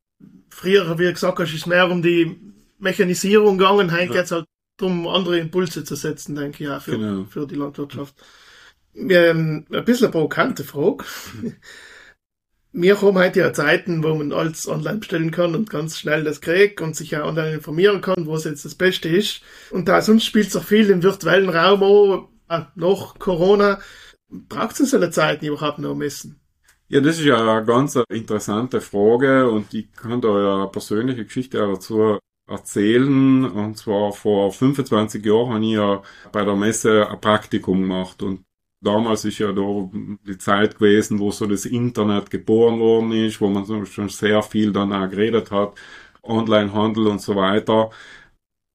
früher, 0.49 0.99
wie 0.99 1.05
du 1.05 1.13
gesagt 1.13 1.39
hast, 1.39 1.53
ist 1.53 1.67
mehr 1.67 1.89
um 1.89 2.01
die 2.01 2.37
Mechanisierung 2.79 3.57
gegangen, 3.57 3.91
heute 3.91 4.13
ja. 4.13 4.21
geht 4.21 4.31
halt 4.31 4.45
darum, 4.77 5.07
andere 5.07 5.39
Impulse 5.39 5.83
zu 5.83 5.95
setzen, 5.95 6.35
denke 6.35 6.63
ich, 6.63 6.69
auch 6.69 6.81
für, 6.81 6.91
genau. 6.97 7.25
für 7.25 7.47
die 7.47 7.55
Landwirtschaft. 7.55 8.15
Ähm, 8.95 9.65
ein 9.71 9.85
bisschen 9.85 10.05
eine 10.05 10.11
provokante 10.11 10.63
Frage. 10.63 11.05
Wir 12.73 13.01
haben 13.01 13.17
heute 13.17 13.39
ja 13.39 13.53
Zeiten, 13.53 14.03
wo 14.03 14.13
man 14.13 14.31
alles 14.31 14.67
online 14.67 14.99
bestellen 14.99 15.31
kann 15.31 15.55
und 15.55 15.69
ganz 15.69 15.97
schnell 15.97 16.23
das 16.23 16.41
kriegt 16.41 16.79
und 16.81 16.95
sich 16.95 17.11
ja 17.11 17.25
online 17.25 17.55
informieren 17.55 18.01
kann, 18.01 18.27
was 18.27 18.43
jetzt 18.43 18.65
das 18.65 18.75
Beste 18.75 19.09
ist. 19.09 19.41
Und 19.71 19.87
da 19.87 20.01
sonst 20.01 20.25
spielt 20.25 20.47
es 20.47 20.55
auch 20.55 20.63
viel 20.63 20.89
im 20.89 21.01
virtuellen 21.01 21.49
Raum 21.49 21.81
auch 22.47 22.65
nach 22.75 23.17
Corona. 23.17 23.79
Braucht 24.29 24.73
es 24.73 24.79
in 24.81 24.85
solchen 24.87 25.11
Zeiten 25.11 25.45
überhaupt 25.45 25.79
noch 25.79 25.95
Messen? 25.95 26.39
Ja, 26.89 27.01
das 27.01 27.19
ist 27.19 27.25
ja 27.25 27.57
eine 27.57 27.65
ganz 27.65 27.97
interessante 28.09 28.79
Frage 28.79 29.49
und 29.49 29.73
ich 29.73 29.91
kann 29.91 30.21
da 30.21 30.61
eine 30.61 30.67
persönliche 30.67 31.25
Geschichte 31.25 31.57
dazu 31.57 32.19
erzählen. 32.47 33.45
Und 33.45 33.77
zwar 33.77 34.13
vor 34.13 34.51
25 34.51 35.25
Jahren 35.25 35.53
habe 35.53 35.65
ich 35.65 35.71
ja 35.71 36.01
bei 36.31 36.45
der 36.45 36.55
Messe 36.55 37.09
ein 37.09 37.19
Praktikum 37.19 37.81
gemacht 37.81 38.23
und 38.23 38.45
damals 38.81 39.25
ist 39.25 39.39
ja 39.39 39.51
da 39.51 39.89
die 40.25 40.37
Zeit 40.37 40.75
gewesen, 40.75 41.19
wo 41.19 41.31
so 41.31 41.45
das 41.45 41.65
Internet 41.65 42.29
geboren 42.29 42.79
worden 42.79 43.11
ist, 43.11 43.41
wo 43.41 43.49
man 43.49 43.85
schon 43.85 44.09
sehr 44.09 44.41
viel 44.43 44.71
dann 44.71 44.93
auch 44.93 45.09
geredet 45.09 45.51
hat, 45.51 45.77
Onlinehandel 46.23 47.07
und 47.07 47.21
so 47.21 47.35
weiter. 47.35 47.89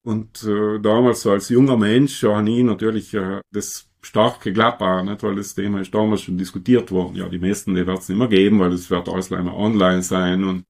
Und 0.05 0.43
äh, 0.45 0.81
damals 0.81 1.23
so 1.23 1.31
als 1.31 1.49
junger 1.49 1.77
Mensch 1.77 2.23
habe 2.25 2.51
ich 2.51 2.65
natürlich 2.65 3.15
äh, 3.15 3.41
das 3.53 3.89
stark 4.05 4.41
geglaubt, 4.41 4.83
auch, 4.83 5.03
nicht? 5.03 5.23
weil 5.23 5.37
das 5.37 5.55
Thema 5.55 5.81
ist 5.81 5.95
damals 5.95 6.23
schon 6.23 6.37
diskutiert 6.37 6.91
worden. 6.91 7.17
Ja, 7.17 7.29
die 7.29 7.39
meisten, 7.39 7.75
die 7.75 7.87
wird 7.87 7.99
es 7.99 8.09
nicht 8.09 8.19
mehr 8.19 8.29
geben, 8.29 8.59
weil 8.61 8.73
es 8.73 8.91
wird 8.91 9.09
alles 9.09 9.31
immer 9.31 9.57
online 9.57 10.03
sein 10.03 10.45
und 10.45 10.65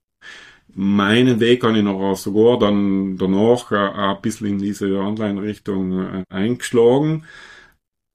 meinen 0.74 1.40
Weg 1.40 1.64
habe 1.64 1.76
ich 1.76 1.84
noch 1.84 2.14
sogar 2.16 2.58
dann 2.58 3.16
danach 3.16 3.70
äh, 3.72 3.76
ein 3.76 4.20
bisschen 4.22 4.46
in 4.48 4.58
diese 4.58 4.98
Online-Richtung 4.98 6.00
äh, 6.00 6.24
eingeschlagen. 6.30 7.24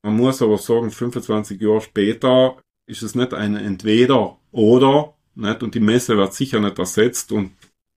Man 0.03 0.15
muss 0.15 0.41
aber 0.41 0.57
sagen, 0.57 0.89
25 0.89 1.61
Jahre 1.61 1.81
später 1.81 2.57
ist 2.87 3.03
es 3.03 3.15
nicht 3.15 3.33
ein 3.33 3.55
Entweder 3.55 4.37
oder, 4.51 5.13
nicht? 5.35 5.61
Und 5.63 5.75
die 5.75 5.79
Messe 5.79 6.17
wird 6.17 6.33
sicher 6.33 6.59
nicht 6.59 6.79
ersetzt 6.79 7.31
und 7.31 7.51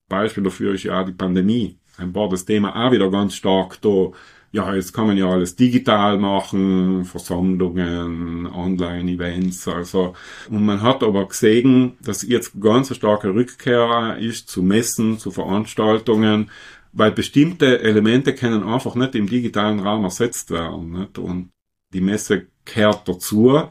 Beispiel 0.08 0.42
dafür 0.42 0.74
ist 0.74 0.82
ja 0.82 1.00
auch 1.00 1.06
die 1.06 1.12
Pandemie. 1.12 1.78
Ein 1.96 2.14
war 2.14 2.28
das 2.28 2.44
Thema 2.44 2.74
auch 2.74 2.92
wieder 2.92 3.10
ganz 3.10 3.34
stark 3.34 3.80
da 3.80 4.10
ja, 4.52 4.74
jetzt 4.74 4.92
kann 4.92 5.06
man 5.06 5.16
ja 5.16 5.28
alles 5.28 5.54
digital 5.54 6.18
machen, 6.18 7.04
Versammlungen, 7.04 8.46
Online-Events, 8.46 9.68
also. 9.68 10.14
Und 10.48 10.66
man 10.66 10.82
hat 10.82 11.02
aber 11.04 11.28
gesehen, 11.28 11.96
dass 12.02 12.22
jetzt 12.22 12.60
ganz 12.60 12.88
eine 12.90 12.96
starke 12.96 13.32
Rückkehr 13.32 14.16
ist 14.18 14.48
zu 14.48 14.62
Messen, 14.62 15.18
zu 15.18 15.30
Veranstaltungen, 15.30 16.50
weil 16.92 17.12
bestimmte 17.12 17.80
Elemente 17.80 18.34
können 18.34 18.64
einfach 18.64 18.96
nicht 18.96 19.14
im 19.14 19.28
digitalen 19.28 19.80
Raum 19.80 20.04
ersetzt 20.04 20.50
werden, 20.50 20.90
nicht? 20.92 21.18
Und 21.18 21.50
die 21.92 22.00
Messe 22.00 22.48
kehrt 22.64 23.08
dazu, 23.08 23.62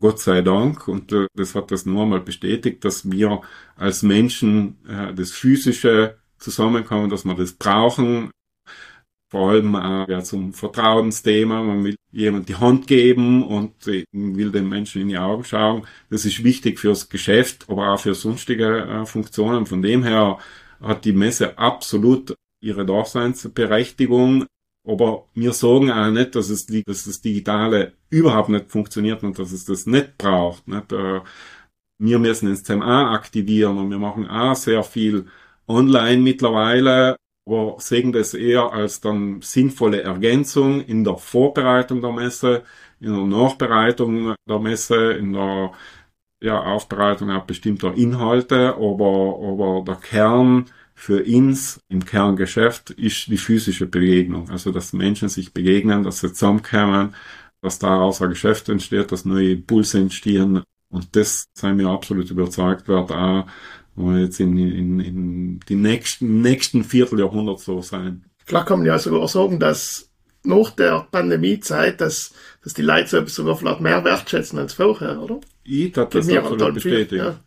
Gott 0.00 0.20
sei 0.20 0.42
Dank, 0.42 0.86
und 0.86 1.12
äh, 1.12 1.26
das 1.34 1.54
hat 1.54 1.70
das 1.70 1.86
nur 1.86 2.02
einmal 2.02 2.20
bestätigt, 2.20 2.84
dass 2.84 3.10
wir 3.10 3.40
als 3.76 4.02
Menschen 4.02 4.76
äh, 4.86 5.14
das 5.14 5.30
physische 5.30 6.18
Zusammenkommen, 6.38 7.08
dass 7.08 7.24
wir 7.24 7.34
das 7.34 7.54
brauchen, 7.54 8.30
vor 9.34 9.50
allem 9.50 9.74
auch 9.74 10.06
ja, 10.06 10.22
zum 10.22 10.52
Vertrauensthema. 10.52 11.60
Man 11.60 11.82
will 11.82 11.96
jemand 12.12 12.48
die 12.48 12.54
Hand 12.54 12.86
geben 12.86 13.42
und 13.42 13.72
will 14.12 14.52
den 14.52 14.68
Menschen 14.68 15.02
in 15.02 15.08
die 15.08 15.18
Augen 15.18 15.42
schauen. 15.42 15.88
Das 16.08 16.24
ist 16.24 16.44
wichtig 16.44 16.78
fürs 16.78 17.08
Geschäft, 17.08 17.66
aber 17.68 17.92
auch 17.92 17.98
für 17.98 18.14
sonstige 18.14 18.82
äh, 18.82 19.04
Funktionen. 19.04 19.66
Von 19.66 19.82
dem 19.82 20.04
her 20.04 20.38
hat 20.80 21.04
die 21.04 21.12
Messe 21.12 21.58
absolut 21.58 22.36
ihre 22.60 22.86
Daseinsberechtigung. 22.86 24.46
Aber 24.86 25.26
wir 25.34 25.52
sagen 25.52 25.90
auch 25.90 26.12
nicht, 26.12 26.36
dass, 26.36 26.48
es, 26.48 26.66
dass 26.66 27.04
das 27.04 27.20
Digitale 27.20 27.94
überhaupt 28.10 28.50
nicht 28.50 28.70
funktioniert 28.70 29.24
und 29.24 29.36
dass 29.36 29.50
es 29.50 29.64
das 29.64 29.84
nicht 29.86 30.16
braucht. 30.16 30.68
Nicht? 30.68 30.92
Äh, 30.92 31.22
wir 31.98 32.18
müssen 32.20 32.50
ins 32.50 32.62
CMA 32.62 33.12
aktivieren 33.12 33.78
und 33.78 33.90
wir 33.90 33.98
machen 33.98 34.28
auch 34.28 34.54
sehr 34.54 34.84
viel 34.84 35.26
online 35.66 36.22
mittlerweile 36.22 37.16
aber 37.46 37.76
sehen 37.78 38.12
das 38.12 38.34
eher 38.34 38.72
als 38.72 39.00
dann 39.00 39.40
sinnvolle 39.42 40.02
Ergänzung 40.02 40.80
in 40.80 41.04
der 41.04 41.16
Vorbereitung 41.16 42.00
der 42.00 42.12
Messe, 42.12 42.62
in 43.00 43.12
der 43.12 43.24
Nachbereitung 43.24 44.34
der 44.48 44.58
Messe, 44.58 45.12
in 45.12 45.32
der 45.34 45.72
ja, 46.40 46.62
Aufbereitung 46.62 47.30
auch 47.30 47.44
bestimmter 47.44 47.94
Inhalte, 47.94 48.74
aber, 48.74 49.38
aber 49.42 49.84
der 49.86 49.96
Kern 49.96 50.66
für 50.94 51.22
uns 51.24 51.80
im 51.88 52.04
Kerngeschäft 52.04 52.90
ist 52.90 53.26
die 53.26 53.36
physische 53.36 53.86
Begegnung. 53.86 54.48
Also, 54.50 54.70
dass 54.70 54.92
Menschen 54.92 55.28
sich 55.28 55.52
begegnen, 55.52 56.04
dass 56.04 56.20
sie 56.20 56.32
zusammenkommen, 56.32 57.14
dass 57.60 57.78
daraus 57.78 58.22
ein 58.22 58.28
Geschäft 58.30 58.68
entsteht, 58.68 59.10
dass 59.10 59.24
neue 59.24 59.52
Impulse 59.52 59.98
entstehen. 59.98 60.62
Und 60.90 61.16
das, 61.16 61.46
seien 61.54 61.78
wir 61.78 61.88
absolut 61.88 62.30
überzeugt, 62.30 62.88
wird 62.88 63.10
auch 63.10 63.46
wir 63.96 64.20
jetzt 64.20 64.40
in, 64.40 64.56
in, 64.56 65.00
in 65.00 65.60
die 65.68 65.76
nächsten, 65.76 66.42
nächsten 66.42 66.84
Vierteljahrhundert 66.84 67.60
so 67.60 67.80
sein. 67.80 68.24
Vielleicht 68.44 68.66
kann 68.66 68.80
man 68.80 68.86
ja 68.86 68.98
sogar 68.98 69.26
sagen, 69.28 69.58
dass 69.58 70.10
nach 70.42 70.70
der 70.70 71.06
Pandemiezeit, 71.10 72.00
dass, 72.00 72.34
dass 72.62 72.74
die 72.74 72.82
Leute 72.82 73.08
so 73.08 73.16
etwas 73.18 73.34
sogar 73.34 73.56
vielleicht 73.56 73.80
mehr 73.80 74.04
wertschätzen 74.04 74.58
als 74.58 74.74
vorher, 74.74 75.20
oder? 75.20 75.40
Ich 75.64 75.92
das, 75.92 76.10
das 76.10 76.28
absolut 76.28 76.74
bestätigen. 76.74 77.24
Ja. 77.24 77.40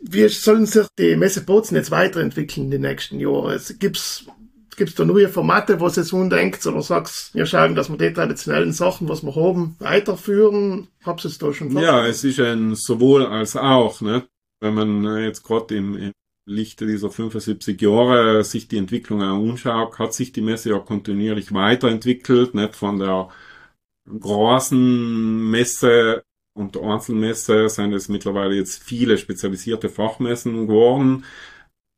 Wie 0.00 0.28
sollen 0.28 0.66
sich 0.66 0.86
die 0.98 1.16
Messe 1.16 1.42
Bozen 1.42 1.76
jetzt 1.76 1.90
weiterentwickeln 1.90 2.66
in 2.66 2.70
den 2.70 2.82
nächsten 2.82 3.20
Jahren? 3.20 3.60
Gibt's 3.78 4.26
gibt's 4.76 4.94
da 4.94 5.04
neue 5.04 5.28
Formate, 5.28 5.80
was 5.80 5.96
jetzt 5.96 6.12
undenkt, 6.12 6.66
oder 6.66 6.82
sagst, 6.82 7.34
wir 7.34 7.46
schauen, 7.46 7.74
dass 7.74 7.88
wir 7.88 7.96
die 7.96 8.12
traditionellen 8.12 8.72
Sachen, 8.72 9.08
was 9.08 9.22
wir 9.22 9.34
haben, 9.34 9.76
weiterführen? 9.78 10.88
Hab's 11.04 11.24
es 11.24 11.38
da 11.38 11.52
schon 11.52 11.76
Ja, 11.78 12.06
es 12.06 12.24
ist 12.24 12.40
ein 12.40 12.74
sowohl 12.74 13.24
als 13.24 13.56
auch, 13.56 14.00
ne? 14.00 14.24
Wenn 14.64 14.74
man 14.74 15.04
äh, 15.04 15.24
jetzt 15.26 15.44
gerade 15.44 15.76
im, 15.76 15.96
im 15.96 16.12
Lichte 16.46 16.86
dieser 16.86 17.10
75 17.10 17.80
Jahre 17.80 18.44
sich 18.44 18.68
die 18.68 18.78
Entwicklung 18.78 19.22
anschaut, 19.22 19.98
hat 19.98 20.12
sich 20.14 20.32
die 20.32 20.42
Messe 20.42 20.70
ja 20.70 20.78
kontinuierlich 20.78 21.54
weiterentwickelt, 21.54 22.54
nicht 22.54 22.74
von 22.76 22.98
der 22.98 23.28
großen 24.06 25.50
Messe 25.50 26.24
und 26.54 26.74
der 26.74 26.82
Einzelmesse 26.82 27.68
sind 27.68 27.92
es 27.92 28.08
mittlerweile 28.08 28.54
jetzt 28.54 28.82
viele 28.82 29.18
spezialisierte 29.18 29.88
Fachmessen 29.88 30.66
geworden. 30.66 31.24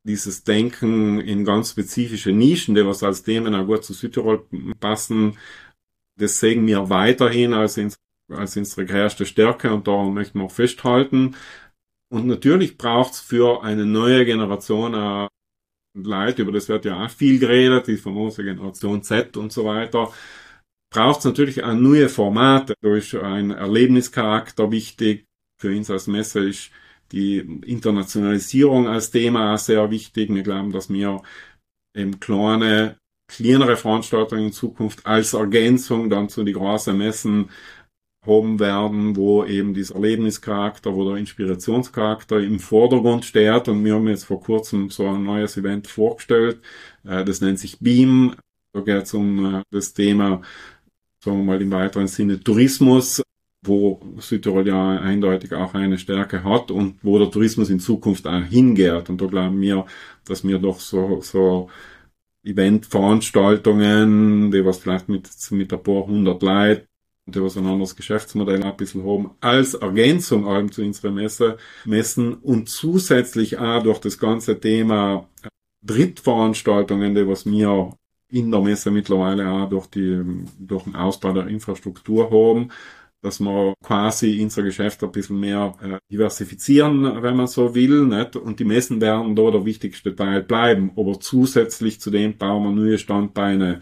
Dieses 0.05 0.45
Denken 0.45 1.21
in 1.21 1.45
ganz 1.45 1.71
spezifische 1.73 2.33
Nischen, 2.33 2.75
die 2.75 2.87
was 2.87 3.03
als 3.03 3.23
Themen 3.23 3.55
auch 3.55 3.67
gut 3.67 3.85
zu 3.85 3.93
Südtirol 3.93 4.47
passen, 4.81 5.37
das 6.17 6.41
sehen 6.41 6.67
wir 6.67 6.89
weiterhin 6.89 7.53
als, 7.53 7.79
als 8.31 8.57
unsere 8.57 8.87
größte 8.87 9.27
Stärke 9.27 9.75
und 9.75 9.87
da 9.87 10.05
möchten 10.05 10.39
wir 10.39 10.47
auch 10.47 10.51
festhalten. 10.51 11.37
Und 12.09 12.27
natürlich 12.27 12.79
braucht's 12.79 13.21
für 13.21 13.63
eine 13.63 13.85
neue 13.85 14.25
Generation 14.25 14.95
äh, 14.95 15.29
Leute, 15.97 16.43
über 16.43 16.53
das 16.53 16.69
wird 16.69 16.85
ja 16.85 17.05
auch 17.05 17.11
viel 17.11 17.39
geredet, 17.39 17.87
die 17.87 17.97
famose 17.97 18.45
Generation 18.45 19.03
Z 19.03 19.37
und 19.37 19.53
so 19.53 19.65
weiter, 19.65 20.13
braucht's 20.91 21.25
natürlich 21.25 21.65
auch 21.65 21.75
neue 21.75 22.09
Formate. 22.09 22.75
Da 22.81 22.95
ist 22.95 23.15
ein 23.15 23.51
Erlebnischarakter 23.51 24.71
wichtig. 24.71 25.25
Für 25.59 25.75
uns 25.75 25.91
als 25.91 26.07
Messe 26.07 26.41
ist 26.41 26.71
die 27.13 27.39
Internationalisierung 27.39 28.89
als 28.89 29.11
Thema 29.11 29.55
auch 29.55 29.59
sehr 29.59 29.91
wichtig. 29.91 30.33
Wir 30.33 30.43
glauben, 30.43 30.71
dass 30.73 30.91
wir 30.91 31.23
eben 31.95 32.21
kleine, 32.21 32.99
kleinere 33.27 33.77
Veranstaltungen 33.77 34.47
in 34.47 34.53
Zukunft 34.53 35.07
als 35.07 35.33
Ergänzung 35.33 36.11
dann 36.11 36.29
zu 36.29 36.45
den 36.45 36.55
großen 36.55 36.97
Messen 36.97 37.51
haben 38.27 38.59
werden, 38.59 39.17
wo 39.17 39.45
eben 39.45 39.75
dieser 39.75 39.95
Erlebnischarakter, 39.95 40.95
wo 40.95 41.09
der 41.09 41.19
Inspirationscharakter 41.19 42.41
im 42.41 42.59
Vordergrund 42.59 43.25
steht. 43.25 43.69
Und 43.69 43.85
wir 43.85 43.95
haben 43.95 44.09
jetzt 44.09 44.25
vor 44.25 44.41
kurzem 44.41 44.91
so 44.91 45.09
ein 45.09 45.25
neues 45.25 45.57
Event 45.57 45.87
vorgestellt. 45.87 46.61
Äh, 47.05 47.25
das 47.25 47.41
nennt 47.41 47.59
sich 47.59 47.79
Beam. 47.81 48.35
Da 48.73 48.81
geht 48.81 49.05
es 49.05 49.15
um 49.15 49.57
äh, 49.57 49.63
das 49.71 49.95
Thema, 49.95 50.43
sagen 51.25 51.39
wir 51.39 51.45
mal 51.45 51.63
im 51.63 51.71
weiteren 51.71 52.09
Sinne 52.09 52.41
Tourismus, 52.41 53.23
wo 53.65 54.01
Südtirol 54.19 54.67
ja 54.67 55.01
eindeutig 55.01 55.53
auch 55.55 55.75
eine 55.75 55.99
Stärke 55.99 56.45
hat 56.45 56.71
und 56.71 56.99
wo 57.03 57.19
der 57.19 57.31
Tourismus 57.31 57.71
in 57.71 57.81
Zukunft 57.81 58.27
auch 58.27 58.45
hingeht. 58.45 59.09
Und 59.09 59.21
da 59.21 59.27
glauben 59.27 59.61
wir, 59.61 59.87
dass 60.25 60.47
wir 60.47 60.59
doch 60.59 60.81
so, 60.81 61.21
so 61.23 61.71
Eventveranstaltungen, 62.45 64.51
die 64.53 64.65
was 64.65 64.79
vielleicht 64.79 65.09
mit, 65.09 65.29
mit 65.51 65.73
ein 65.73 65.83
paar 65.83 66.07
hundert 66.07 66.43
Leuten 66.43 66.87
die 67.27 67.43
was 67.43 67.57
ein 67.57 67.67
anderes 67.67 67.97
Geschäftsmodell 67.97 68.63
ein 68.63 68.77
bisschen 68.77 69.05
haben, 69.05 69.31
als 69.41 69.75
Ergänzung 69.75 70.47
allem 70.47 70.71
zu 70.71 70.83
unserer 70.83 71.11
Messe 71.11 71.59
messen 71.85 72.35
und 72.35 72.69
zusätzlich 72.69 73.59
auch 73.59 73.83
durch 73.83 73.99
das 73.99 74.19
ganze 74.19 74.61
Thema 74.61 75.29
Drittveranstaltungen, 75.85 77.15
die 77.15 77.27
was 77.27 77.45
wir 77.45 77.93
in 78.29 78.51
der 78.51 78.61
Messe 78.61 78.91
mittlerweile 78.91 79.49
auch 79.51 79.69
durch 79.69 79.87
die, 79.87 80.23
durch 80.59 80.85
den 80.85 80.97
Ausbau 80.97 81.33
der 81.33 81.49
Infrastruktur 81.49 82.31
haben, 82.31 82.71
dass 83.23 83.41
wir 83.41 83.75
quasi 83.83 84.41
unser 84.43 84.63
Geschäft 84.63 85.03
ein 85.03 85.11
bisschen 85.11 85.41
mehr 85.41 85.75
äh, 85.83 85.99
diversifizieren, 86.13 87.23
wenn 87.23 87.37
man 87.37 87.47
so 87.47 87.75
will, 87.75 88.05
nicht? 88.05 88.37
Und 88.37 88.61
die 88.61 88.65
Messen 88.65 89.01
werden 89.01 89.35
da 89.35 89.51
der 89.51 89.65
wichtigste 89.65 90.15
Teil 90.15 90.43
bleiben. 90.43 90.93
Aber 90.97 91.19
zusätzlich 91.19 92.01
zu 92.01 92.11
dem 92.11 92.37
bauen 92.37 92.63
wir 92.65 92.71
neue 92.73 92.99
Standbeine 92.99 93.81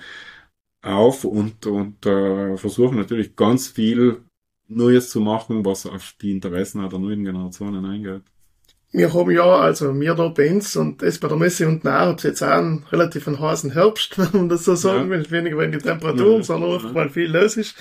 auf 0.84 1.24
und, 1.24 1.66
und 1.66 2.04
äh, 2.06 2.56
versuchen 2.56 2.96
natürlich 2.96 3.36
ganz 3.36 3.68
viel 3.68 4.22
Neues 4.68 5.10
zu 5.10 5.20
machen, 5.20 5.64
was 5.64 5.86
auf 5.86 6.14
die 6.20 6.30
Interessen 6.30 6.88
der 6.88 6.98
neuen 6.98 7.24
Generationen 7.24 7.84
eingeht. 7.84 8.22
Wir 8.92 9.12
haben 9.12 9.30
ja, 9.32 9.44
also 9.44 9.98
wir 9.98 10.14
da 10.14 10.28
bei 10.28 10.52
uns 10.52 10.76
und 10.76 11.02
es 11.02 11.18
bei 11.18 11.26
der 11.26 11.36
Messe 11.36 11.66
unten 11.66 11.88
auch, 11.88 12.18
jetzt 12.20 12.42
auch 12.42 12.48
einen 12.48 12.84
relativ 12.92 13.26
einen 13.26 13.40
heißen 13.40 13.72
Herbst, 13.72 14.16
wenn 14.18 14.40
man 14.40 14.48
das 14.48 14.64
so 14.64 14.74
sagen 14.74 15.10
ja. 15.10 15.18
will, 15.18 15.30
weniger 15.30 15.58
wegen 15.58 15.72
die 15.72 15.78
Temperaturen, 15.78 16.38
ja, 16.38 16.42
sondern 16.42 16.70
auch, 16.70 16.94
weil 16.94 17.10
viel 17.10 17.30
los 17.30 17.56
ist. 17.56 17.74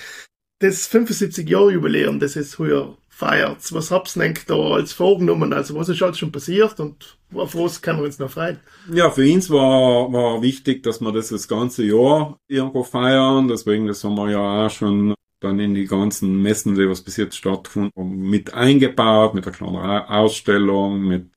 das 0.60 0.90
75-Jahr-Jubiläum, 0.90 2.20
das 2.20 2.36
ist 2.36 2.58
heuer 2.58 2.98
feiert. 3.16 3.72
Was 3.72 3.92
hab's 3.92 4.14
denn 4.14 4.34
da 4.48 4.56
als 4.56 4.92
vorgenommen? 4.92 5.54
Also 5.54 5.76
was 5.76 5.90
ist 5.90 6.02
alles 6.02 6.18
schon 6.18 6.32
passiert 6.32 6.80
und 6.80 7.18
auf 7.34 7.56
was 7.56 7.82
können 7.82 8.00
wir 8.00 8.06
uns 8.06 8.20
noch 8.20 8.30
freuen? 8.30 8.60
Ja, 8.92 9.12
für 9.12 9.32
uns 9.32 9.50
war, 9.50 10.12
war 10.12 10.42
wichtig, 10.42 10.84
dass 10.84 11.00
wir 11.00 11.12
das 11.12 11.30
das 11.30 11.48
ganze 11.48 11.84
Jahr 11.84 12.38
irgendwo 12.48 12.84
feiern. 12.84 13.48
Deswegen, 13.48 13.88
das 13.88 14.04
haben 14.04 14.16
wir 14.16 14.32
ja 14.32 14.66
auch 14.66 14.70
schon 14.70 15.14
dann 15.40 15.60
in 15.60 15.76
die 15.76 15.86
ganzen 15.86 16.42
Messen, 16.42 16.76
die 16.76 16.90
was 16.90 17.02
bis 17.02 17.18
jetzt 17.18 17.38
stattgefunden 17.38 17.92
haben, 17.98 18.30
mit 18.30 18.54
eingebaut, 18.54 19.36
mit 19.36 19.46
einer 19.46 19.56
kleinen 19.56 19.76
Ausstellung, 19.78 21.02
mit 21.02 21.30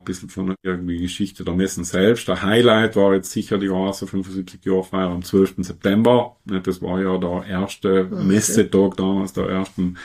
ein 0.00 0.04
bisschen 0.04 0.28
von 0.28 0.54
irgendwie 0.62 0.98
Geschichte 0.98 1.44
der 1.44 1.54
Messen 1.54 1.84
selbst. 1.84 2.28
Der 2.28 2.42
Highlight 2.42 2.96
war 2.96 3.14
jetzt 3.14 3.30
sicher 3.30 3.58
die 3.58 3.68
große 3.68 4.06
75 4.06 4.64
Jahre 4.64 4.84
Feier 4.84 5.10
am 5.10 5.22
12. 5.22 5.54
September. 5.58 6.36
Das 6.44 6.82
war 6.82 7.00
ja 7.00 7.16
der 7.18 7.44
erste 7.48 8.08
okay. 8.10 8.24
Messetag 8.24 8.96
damals, 8.96 9.32
der 9.32 9.48
ersten 9.48 9.96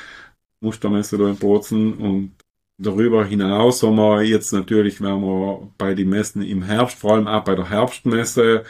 Mustermesse 0.62 1.18
da 1.18 1.30
in 1.30 1.38
Bozen 1.38 1.94
und 1.96 2.36
darüber 2.78 3.26
hinaus 3.26 3.84
haben 3.84 3.96
wir 3.96 4.24
jetzt 4.24 4.54
natürlich, 4.54 5.02
wenn 5.02 5.22
wir 5.22 5.72
bei 5.78 5.94
den 5.94 6.10
Messen 6.10 6.42
im 6.42 6.64
Herbst, 6.64 6.98
vor 6.98 7.14
allem 7.14 7.28
auch 7.28 7.44
bei 7.44 7.56
der 7.56 7.70
Herbstmesse, 7.70 8.64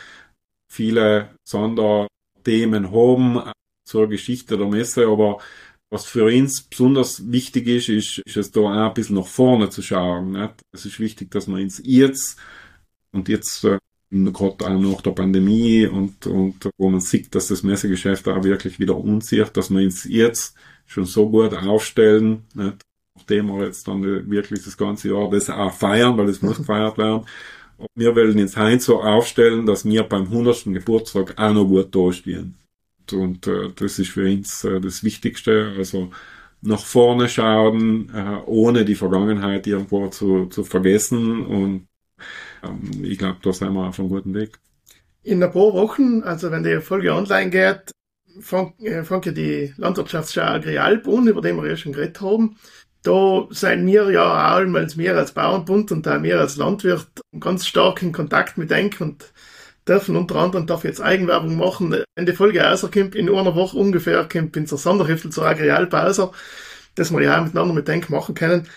viele 0.72 1.30
Sonderthemen 1.44 2.92
haben 2.92 3.52
zur 3.86 4.08
Geschichte 4.08 4.58
der 4.58 4.68
Messe, 4.68 5.08
aber 5.08 5.40
was 5.90 6.06
für 6.06 6.26
uns 6.26 6.64
besonders 6.64 7.32
wichtig 7.32 7.68
ist, 7.68 7.90
ist, 7.90 8.18
ist 8.20 8.38
es 8.38 8.52
da 8.52 8.60
auch 8.60 8.70
ein 8.90 8.94
bisschen 8.94 9.16
nach 9.16 9.28
vorne 9.28 9.70
zu 9.70 9.82
schauen. 9.82 10.34
Nicht? 10.34 10.62
Es 10.74 10.86
ist 10.86 11.00
wichtig, 11.00 11.32
dass 11.32 11.48
man 11.48 11.62
uns 11.62 11.82
jetzt 11.84 12.38
und 13.14 13.30
jetzt 13.30 13.64
äh, 13.64 13.78
gerade 14.10 14.66
auch 14.66 14.80
nach 14.80 15.02
der 15.02 15.12
Pandemie 15.12 15.86
und, 15.86 16.26
und 16.28 16.70
wo 16.78 16.90
man 16.90 17.02
sieht, 17.02 17.36
dass 17.36 17.48
das 17.48 17.64
Messegeschäft 17.64 18.28
auch 18.28 18.44
wirklich 18.44 18.80
wieder 18.80 18.98
unsicher, 18.98 19.46
dass 19.46 19.70
wir 19.70 19.84
uns 19.84 20.06
jetzt 20.06 20.56
schon 20.86 21.06
so 21.06 21.30
gut 21.30 21.54
aufstellen, 21.54 22.44
nicht? 22.54 22.78
nachdem 23.16 23.48
wir 23.48 23.66
jetzt 23.66 23.88
dann 23.88 24.04
wirklich 24.04 24.64
das 24.64 24.78
ganze 24.78 25.10
Jahr 25.10 25.30
das 25.30 25.50
auch 25.50 25.74
feiern, 25.74 26.18
weil 26.18 26.30
es 26.30 26.42
muss 26.42 26.58
gefeiert 26.58 26.98
werden. 26.98 27.26
Und 27.78 27.90
wir 27.96 28.16
wollen 28.16 28.38
jetzt 28.38 28.58
Heinz 28.58 28.86
so 28.86 29.02
aufstellen, 29.02 29.66
dass 29.66 29.86
wir 29.86 30.04
beim 30.04 30.24
100. 30.24 30.66
Geburtstag 30.66 31.38
auch 31.38 31.54
noch 31.54 31.66
gut 31.66 31.94
dastehen. 31.94 32.56
Und, 33.00 33.14
und 33.14 33.48
äh, 33.48 33.70
das 33.76 34.00
ist 34.00 34.10
für 34.10 34.26
uns 34.26 34.64
äh, 34.64 34.80
das 34.80 35.04
Wichtigste. 35.04 35.74
Also 35.78 36.12
nach 36.62 36.84
vorne 36.84 37.30
schauen, 37.30 38.10
äh, 38.14 38.40
ohne 38.46 38.84
die 38.84 38.96
Vergangenheit 38.96 39.68
irgendwo 39.68 40.08
zu, 40.08 40.48
zu 40.48 40.64
vergessen. 40.64 41.46
Und 41.46 41.88
ähm, 42.64 43.04
ich 43.04 43.18
glaube, 43.18 43.38
da 43.42 43.54
sind 43.54 43.74
wir 43.74 43.88
auf 43.88 44.00
einem 44.00 44.10
guten 44.10 44.34
Weg. 44.34 44.60
In 45.24 45.44
ein 45.44 45.52
paar 45.52 45.74
Wochen, 45.74 46.24
also 46.24 46.52
wenn 46.52 46.64
die 46.64 46.80
Folge 46.80 47.14
online 47.14 47.50
geht, 47.50 47.92
fängt 48.40 48.80
äh, 48.82 49.04
ja 49.04 49.32
die 49.32 49.74
Landwirtschaftsschau 49.78 50.42
Agrialp 50.42 51.08
über 51.08 51.42
den 51.42 51.58
wir 51.58 51.68
ja 51.68 51.76
schon 51.76 51.94
geredet 51.94 52.22
haben. 52.22 52.58
Da 53.04 53.48
sind 53.52 53.88
wir 53.88 54.12
ja 54.12 54.58
auch 54.58 54.76
als 54.76 54.98
wir 54.98 55.16
als 55.16 55.32
Bauernbund 55.32 55.92
und 55.92 56.08
auch 56.08 56.22
wir 56.24 56.40
als 56.40 56.58
Landwirt 56.58 57.08
ganz 57.40 57.66
stark 57.66 58.02
in 58.02 58.12
Kontakt 58.12 58.58
mit 58.58 58.70
Denk 58.70 59.00
und 59.00 59.32
dürfen 59.88 60.16
unter 60.16 60.36
anderem 60.36 60.68
darf 60.68 60.84
jetzt 60.84 61.02
Eigenwerbung 61.02 61.58
machen. 61.58 61.96
Wenn 62.16 62.26
die 62.26 62.34
Folge 62.34 62.62
rauskommt, 62.62 63.16
in 63.16 63.30
einer 63.30 63.56
Woche 63.56 63.78
ungefähr 63.78 64.28
kommt 64.28 64.58
unser 64.58 64.78
Sonderhilfe 64.78 65.30
zur 65.30 65.46
Agrialp 65.46 65.94
raus, 65.94 66.22
dass 66.96 67.12
wir 67.12 67.22
ja 67.22 67.40
auch 67.40 67.46
miteinander 67.46 67.74
mit 67.74 67.88
Denk 67.88 68.10
machen 68.10 68.36
können. 68.36 68.68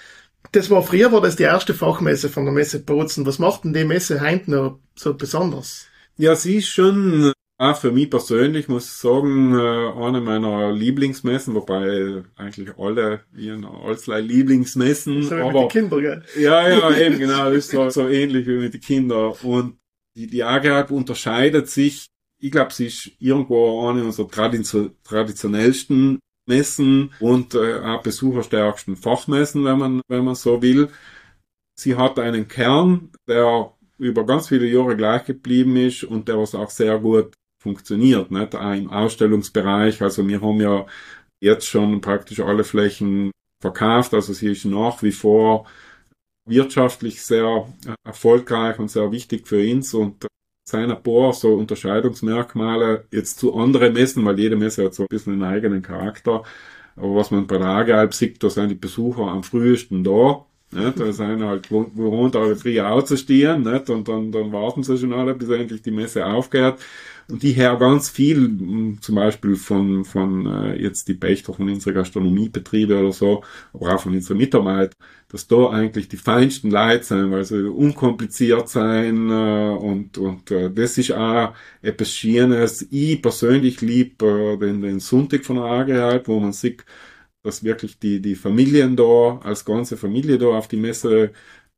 Das 0.52 0.70
war 0.70 0.82
früher 0.82 1.12
war 1.12 1.20
das 1.20 1.36
die 1.36 1.44
erste 1.44 1.74
Fachmesse 1.74 2.28
von 2.28 2.44
der 2.44 2.54
Messe 2.54 2.80
Bozen. 2.80 3.26
Was 3.26 3.38
macht 3.38 3.64
denn 3.64 3.72
die 3.72 3.84
Messe 3.84 4.20
heute 4.20 4.50
noch 4.50 4.80
so 4.96 5.14
besonders? 5.14 5.86
Ja, 6.16 6.34
sie 6.34 6.56
ist 6.56 6.68
schon 6.68 7.32
Ah, 7.62 7.74
für 7.74 7.92
mich 7.92 8.08
persönlich 8.08 8.68
muss 8.68 8.86
ich 8.86 8.92
sagen, 8.92 9.54
äh, 9.54 9.92
eine 10.02 10.22
meiner 10.22 10.72
Lieblingsmessen, 10.72 11.54
wobei 11.54 12.22
eigentlich 12.34 12.78
alle 12.78 13.20
ihren 13.36 13.66
allerlei 13.66 14.22
Lieblingsmessen. 14.22 15.24
So 15.24 15.34
aber, 15.34 15.52
mit 15.52 15.60
den 15.60 15.68
Kindern, 15.68 16.00
gell? 16.00 16.22
Ja, 16.38 16.66
ja, 16.66 16.96
eben 16.96 17.18
genau, 17.18 17.50
das 17.50 17.56
ist 17.66 17.72
so, 17.72 17.90
so 17.90 18.08
ähnlich 18.08 18.46
wie 18.46 18.56
mit 18.56 18.72
den 18.72 18.80
Kindern. 18.80 19.34
Und 19.42 19.76
die, 20.16 20.26
die 20.26 20.42
AGAG 20.42 20.90
unterscheidet 20.90 21.68
sich, 21.68 22.06
ich 22.38 22.50
glaube, 22.50 22.72
sie 22.72 22.86
ist 22.86 23.10
irgendwo 23.18 23.86
eine 23.86 24.04
unserer 24.04 24.30
traditionellsten 25.04 26.18
Messen 26.50 27.12
und 27.20 27.54
äh, 27.54 27.80
auch 27.80 28.02
besucherstärksten 28.02 28.96
Fachmessen, 28.96 29.64
wenn 29.64 29.78
man, 29.78 30.00
wenn 30.08 30.24
man 30.24 30.34
so 30.34 30.60
will. 30.60 30.88
Sie 31.78 31.96
hat 31.96 32.18
einen 32.18 32.48
Kern, 32.48 33.10
der 33.28 33.72
über 33.98 34.26
ganz 34.26 34.48
viele 34.48 34.66
Jahre 34.66 34.96
gleich 34.96 35.24
geblieben 35.24 35.76
ist 35.76 36.04
und 36.04 36.28
der 36.28 36.38
was 36.38 36.54
auch 36.54 36.70
sehr 36.70 36.98
gut 36.98 37.34
funktioniert, 37.62 38.30
nicht? 38.30 38.54
Auch 38.54 38.74
im 38.74 38.90
Ausstellungsbereich. 38.90 40.02
Also 40.02 40.26
wir 40.26 40.40
haben 40.40 40.60
ja 40.60 40.86
jetzt 41.40 41.66
schon 41.66 42.00
praktisch 42.00 42.40
alle 42.40 42.64
Flächen 42.64 43.30
verkauft. 43.60 44.14
Also 44.14 44.32
sie 44.32 44.52
ist 44.52 44.64
nach 44.64 45.02
wie 45.02 45.12
vor 45.12 45.66
wirtschaftlich 46.48 47.22
sehr 47.22 47.68
erfolgreich 48.04 48.78
und 48.78 48.90
sehr 48.90 49.12
wichtig 49.12 49.46
für 49.46 49.60
uns 49.72 49.94
und 49.94 50.26
seine 50.70 50.96
paar 50.96 51.32
so 51.32 51.54
Unterscheidungsmerkmale 51.54 53.04
jetzt 53.10 53.38
zu 53.38 53.54
anderen 53.54 53.92
Messen, 53.92 54.24
weil 54.24 54.38
jede 54.38 54.56
Messe 54.56 54.84
hat 54.84 54.94
so 54.94 55.04
ein 55.04 55.08
bisschen 55.08 55.34
einen 55.34 55.44
eigenen 55.44 55.82
Charakter. 55.82 56.42
Aber 56.96 57.14
was 57.16 57.30
man 57.30 57.46
bei 57.46 57.58
der 57.58 57.68
Agealp 57.68 58.14
sieht, 58.14 58.42
da 58.42 58.50
sind 58.50 58.68
die 58.70 58.74
Besucher 58.74 59.28
am 59.28 59.42
frühesten 59.42 60.04
da. 60.04 60.46
Nicht? 60.72 61.00
Da 61.00 61.12
sind 61.12 61.42
halt 61.42 61.68
gewohnt, 61.68 62.36
alle 62.36 62.54
früh 62.54 62.80
aufzustehen, 62.80 63.62
nicht? 63.62 63.90
Und 63.90 64.06
dann, 64.06 64.30
dann 64.30 64.52
warten 64.52 64.84
sie 64.84 64.98
schon 64.98 65.12
alle, 65.12 65.34
bis 65.34 65.48
endlich 65.48 65.82
die 65.82 65.90
Messe 65.90 66.24
aufgehört. 66.24 66.80
Und 67.28 67.44
ich 67.44 67.56
höre 67.56 67.78
ganz 67.78 68.08
viel, 68.08 68.36
hm, 68.36 68.98
zum 69.00 69.14
Beispiel 69.14 69.56
von, 69.56 70.04
von 70.04 70.46
äh, 70.46 70.80
jetzt 70.80 71.08
die 71.08 71.14
Pächter 71.14 71.54
von 71.54 71.68
unseren 71.68 71.94
Gastronomiebetriebe 71.94 72.98
oder 72.98 73.12
so, 73.12 73.44
aber 73.72 73.94
auch 73.94 74.00
von 74.00 74.14
unseren 74.14 74.38
Mitarbeitern, 74.38 74.94
dass 75.28 75.46
da 75.46 75.70
eigentlich 75.70 76.08
die 76.08 76.16
feinsten 76.16 76.70
Leute 76.70 77.04
sind, 77.04 77.30
weil 77.30 77.44
sie 77.44 77.68
unkompliziert 77.68 78.68
sein 78.68 79.30
äh, 79.30 79.76
und, 79.78 80.18
und 80.18 80.50
äh, 80.50 80.70
das 80.70 80.98
ist 80.98 81.12
auch 81.12 81.54
etwas 81.82 82.12
Schönes. 82.12 82.86
Ich 82.90 83.22
persönlich 83.22 83.80
liebe 83.80 84.54
äh, 84.54 84.58
den, 84.58 84.82
den 84.82 85.00
Sonntag 85.00 85.44
von 85.44 85.56
der 85.56 85.64
AG 85.66 86.26
wo 86.26 86.40
man 86.40 86.52
sieht, 86.52 86.84
dass 87.42 87.64
wirklich 87.64 87.98
die, 87.98 88.20
die 88.20 88.34
Familien 88.34 88.96
da, 88.96 89.40
als 89.42 89.64
ganze 89.64 89.96
Familie 89.96 90.38
da 90.38 90.46
auf 90.46 90.68
die 90.68 90.76
Messe 90.76 91.32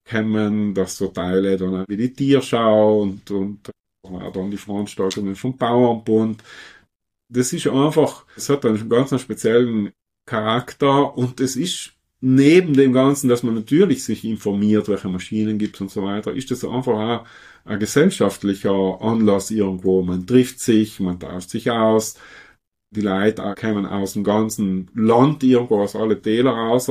kommen, 0.08 0.74
dass 0.74 0.96
so 0.96 1.08
Teile 1.08 1.56
dann 1.56 1.84
wie 1.88 1.96
die 1.96 2.12
Tierschau 2.12 3.02
und, 3.02 3.30
und 3.30 3.70
dann 4.02 4.50
die 4.50 4.56
Veranstaltungen 4.56 5.36
vom 5.36 5.56
Bauernbund. 5.56 6.42
Das 7.28 7.52
ist 7.52 7.66
einfach, 7.68 8.26
es 8.36 8.48
hat 8.48 8.66
einen 8.66 8.88
ganz 8.88 9.18
speziellen 9.20 9.92
Charakter 10.26 11.16
und 11.16 11.40
es 11.40 11.56
ist 11.56 11.92
neben 12.20 12.74
dem 12.74 12.92
Ganzen, 12.92 13.28
dass 13.28 13.42
man 13.42 13.54
natürlich 13.54 14.04
sich 14.04 14.24
informiert, 14.24 14.88
welche 14.88 15.08
Maschinen 15.08 15.58
gibt 15.58 15.80
und 15.80 15.90
so 15.90 16.04
weiter, 16.04 16.32
ist 16.32 16.50
das 16.50 16.64
einfach 16.64 16.92
auch 16.92 17.26
ein 17.64 17.80
gesellschaftlicher 17.80 19.00
Anlass 19.00 19.50
irgendwo. 19.50 20.02
Man 20.02 20.26
trifft 20.26 20.60
sich, 20.60 21.00
man 21.00 21.18
tauscht 21.18 21.50
sich 21.50 21.70
aus, 21.70 22.16
die 22.92 23.00
Leute 23.00 23.54
kommen 23.58 23.86
aus 23.86 24.12
dem 24.12 24.24
ganzen 24.24 24.90
Land 24.94 25.42
irgendwo, 25.42 25.80
aus 25.80 25.96
alle 25.96 26.20
Täler 26.20 26.52
raus 26.52 26.88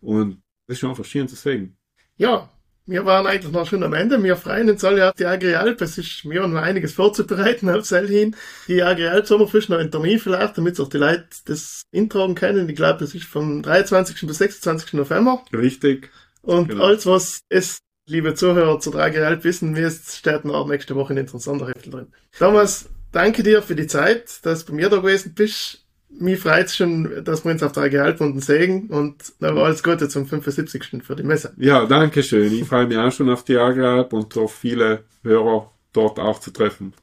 und 0.00 0.42
das 0.66 0.76
ist 0.76 0.78
schon 0.80 1.04
schön 1.04 1.28
zu 1.28 1.36
sehen. 1.36 1.76
Ja, 2.16 2.48
wir 2.86 3.04
waren 3.06 3.26
eigentlich 3.26 3.52
noch 3.52 3.66
schon 3.66 3.82
am 3.82 3.94
Ende. 3.94 4.22
Wir 4.22 4.36
freuen 4.36 4.68
uns 4.68 4.84
alle 4.84 5.08
auf 5.08 5.14
die 5.14 5.24
Agrialp. 5.24 5.80
Es 5.80 5.96
ist, 5.96 6.24
haben 6.24 6.52
noch 6.52 6.60
einiges 6.60 6.92
vorzubereiten 6.92 7.70
auf 7.70 7.86
Sell 7.86 8.08
hin. 8.08 8.36
Die 8.68 8.82
Agrialp 8.82 9.26
Sommerfisch 9.26 9.70
noch 9.70 9.78
in 9.78 9.90
Termin 9.90 10.18
vielleicht, 10.18 10.58
damit 10.58 10.76
sich 10.76 10.88
die 10.88 10.98
Leute 10.98 11.24
das 11.46 11.82
intragen 11.92 12.34
können. 12.34 12.68
Ich 12.68 12.76
glaube, 12.76 13.00
das 13.00 13.14
ist 13.14 13.24
vom 13.24 13.62
23. 13.62 14.26
bis 14.26 14.38
26. 14.38 14.94
November. 14.94 15.42
Richtig. 15.52 16.10
Und 16.42 16.68
genau. 16.68 16.84
alles, 16.84 17.06
was 17.06 17.40
es, 17.48 17.78
liebe 18.06 18.34
Zuhörer, 18.34 18.78
zur 18.80 18.96
Agrialp 18.96 19.44
wissen 19.44 19.72
müsst, 19.72 20.16
steht 20.16 20.44
noch 20.44 20.68
nächste 20.68 20.94
Woche 20.94 21.14
in 21.14 21.24
den 21.24 21.26
Sonderheftel 21.26 21.90
drin. 21.90 22.12
Thomas, 22.38 22.90
danke 23.14 23.42
dir 23.42 23.62
für 23.62 23.74
die 23.74 23.86
Zeit, 23.86 24.44
dass 24.44 24.64
du 24.64 24.72
bei 24.72 24.76
mir 24.76 24.88
da 24.88 24.96
gewesen 24.96 25.34
bist 25.34 25.84
mich 26.18 26.40
freut 26.40 26.66
es 26.66 26.76
schon, 26.76 27.24
dass 27.24 27.44
wir 27.44 27.52
uns 27.52 27.62
auf 27.62 27.72
drei 27.72 27.88
Gehaltrunden 27.88 28.40
sägen 28.40 28.88
und 28.88 29.32
dann 29.40 29.58
alles 29.58 29.82
Gute 29.82 30.08
zum 30.08 30.26
75. 30.26 31.02
für 31.02 31.16
die 31.16 31.22
Messe. 31.22 31.52
Ja, 31.56 31.86
danke 31.86 32.22
schön. 32.22 32.52
Ich 32.52 32.64
freue 32.64 32.86
mich 32.86 32.98
auch 32.98 33.10
schon 33.10 33.30
auf 33.30 33.44
die 33.44 33.56
Agralp 33.56 34.12
und 34.12 34.36
auf 34.36 34.54
viele 34.54 35.04
Hörer 35.22 35.70
dort 35.92 36.18
auch 36.18 36.40
zu 36.40 36.50
treffen. 36.50 36.94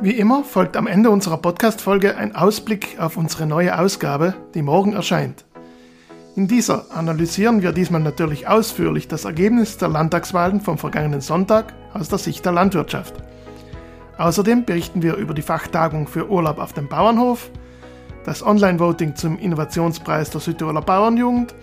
Wie 0.00 0.12
immer 0.12 0.42
folgt 0.42 0.76
am 0.76 0.88
Ende 0.88 1.10
unserer 1.10 1.38
Podcast-Folge 1.38 2.16
ein 2.16 2.34
Ausblick 2.34 2.98
auf 2.98 3.16
unsere 3.16 3.46
neue 3.46 3.78
Ausgabe, 3.78 4.34
die 4.54 4.62
morgen 4.62 4.94
erscheint. 4.94 5.44
In 6.34 6.48
dieser 6.48 6.90
analysieren 6.90 7.62
wir 7.62 7.72
diesmal 7.72 8.00
natürlich 8.00 8.48
ausführlich 8.48 9.06
das 9.06 9.26
Ergebnis 9.26 9.76
der 9.76 9.88
Landtagswahlen 9.88 10.60
vom 10.60 10.78
vergangenen 10.78 11.20
Sonntag 11.20 11.74
aus 11.92 12.08
der 12.08 12.18
Sicht 12.18 12.44
der 12.44 12.52
Landwirtschaft. 12.52 13.14
Außerdem 14.18 14.64
berichten 14.64 15.02
wir 15.02 15.16
über 15.16 15.34
die 15.34 15.42
Fachtagung 15.42 16.06
für 16.06 16.28
Urlaub 16.28 16.58
auf 16.58 16.72
dem 16.72 16.88
Bauernhof, 16.88 17.50
das 18.24 18.44
Online-Voting 18.44 19.16
zum 19.16 19.38
Innovationspreis 19.38 20.30
der 20.30 20.40
Südtiroler 20.40 20.82
Bauernjugend 20.82 21.54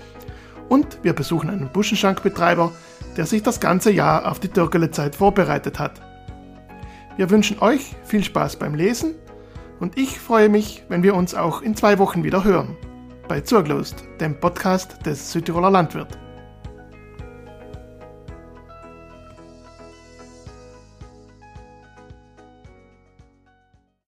und 0.67 0.99
wir 1.03 1.13
besuchen 1.13 1.49
einen 1.49 1.71
Buschenschankbetreiber, 1.71 2.71
der 3.17 3.25
sich 3.25 3.43
das 3.43 3.59
ganze 3.59 3.91
Jahr 3.91 4.29
auf 4.29 4.39
die 4.39 4.49
Türkele-Zeit 4.49 5.15
vorbereitet 5.15 5.79
hat. 5.79 6.01
Wir 7.17 7.29
wünschen 7.29 7.59
euch 7.59 7.95
viel 8.05 8.23
Spaß 8.23 8.57
beim 8.57 8.75
Lesen 8.75 9.15
Und 9.79 9.97
ich 9.97 10.19
freue 10.19 10.49
mich, 10.49 10.83
wenn 10.89 11.03
wir 11.03 11.15
uns 11.15 11.35
auch 11.35 11.61
in 11.61 11.75
zwei 11.75 11.99
Wochen 11.99 12.23
wieder 12.23 12.43
hören. 12.43 12.75
Bei 13.27 13.41
Zurglost, 13.41 14.03
dem 14.19 14.39
Podcast 14.39 15.05
des 15.05 15.31
Südtiroler 15.31 15.71
Landwirt. 15.71 16.17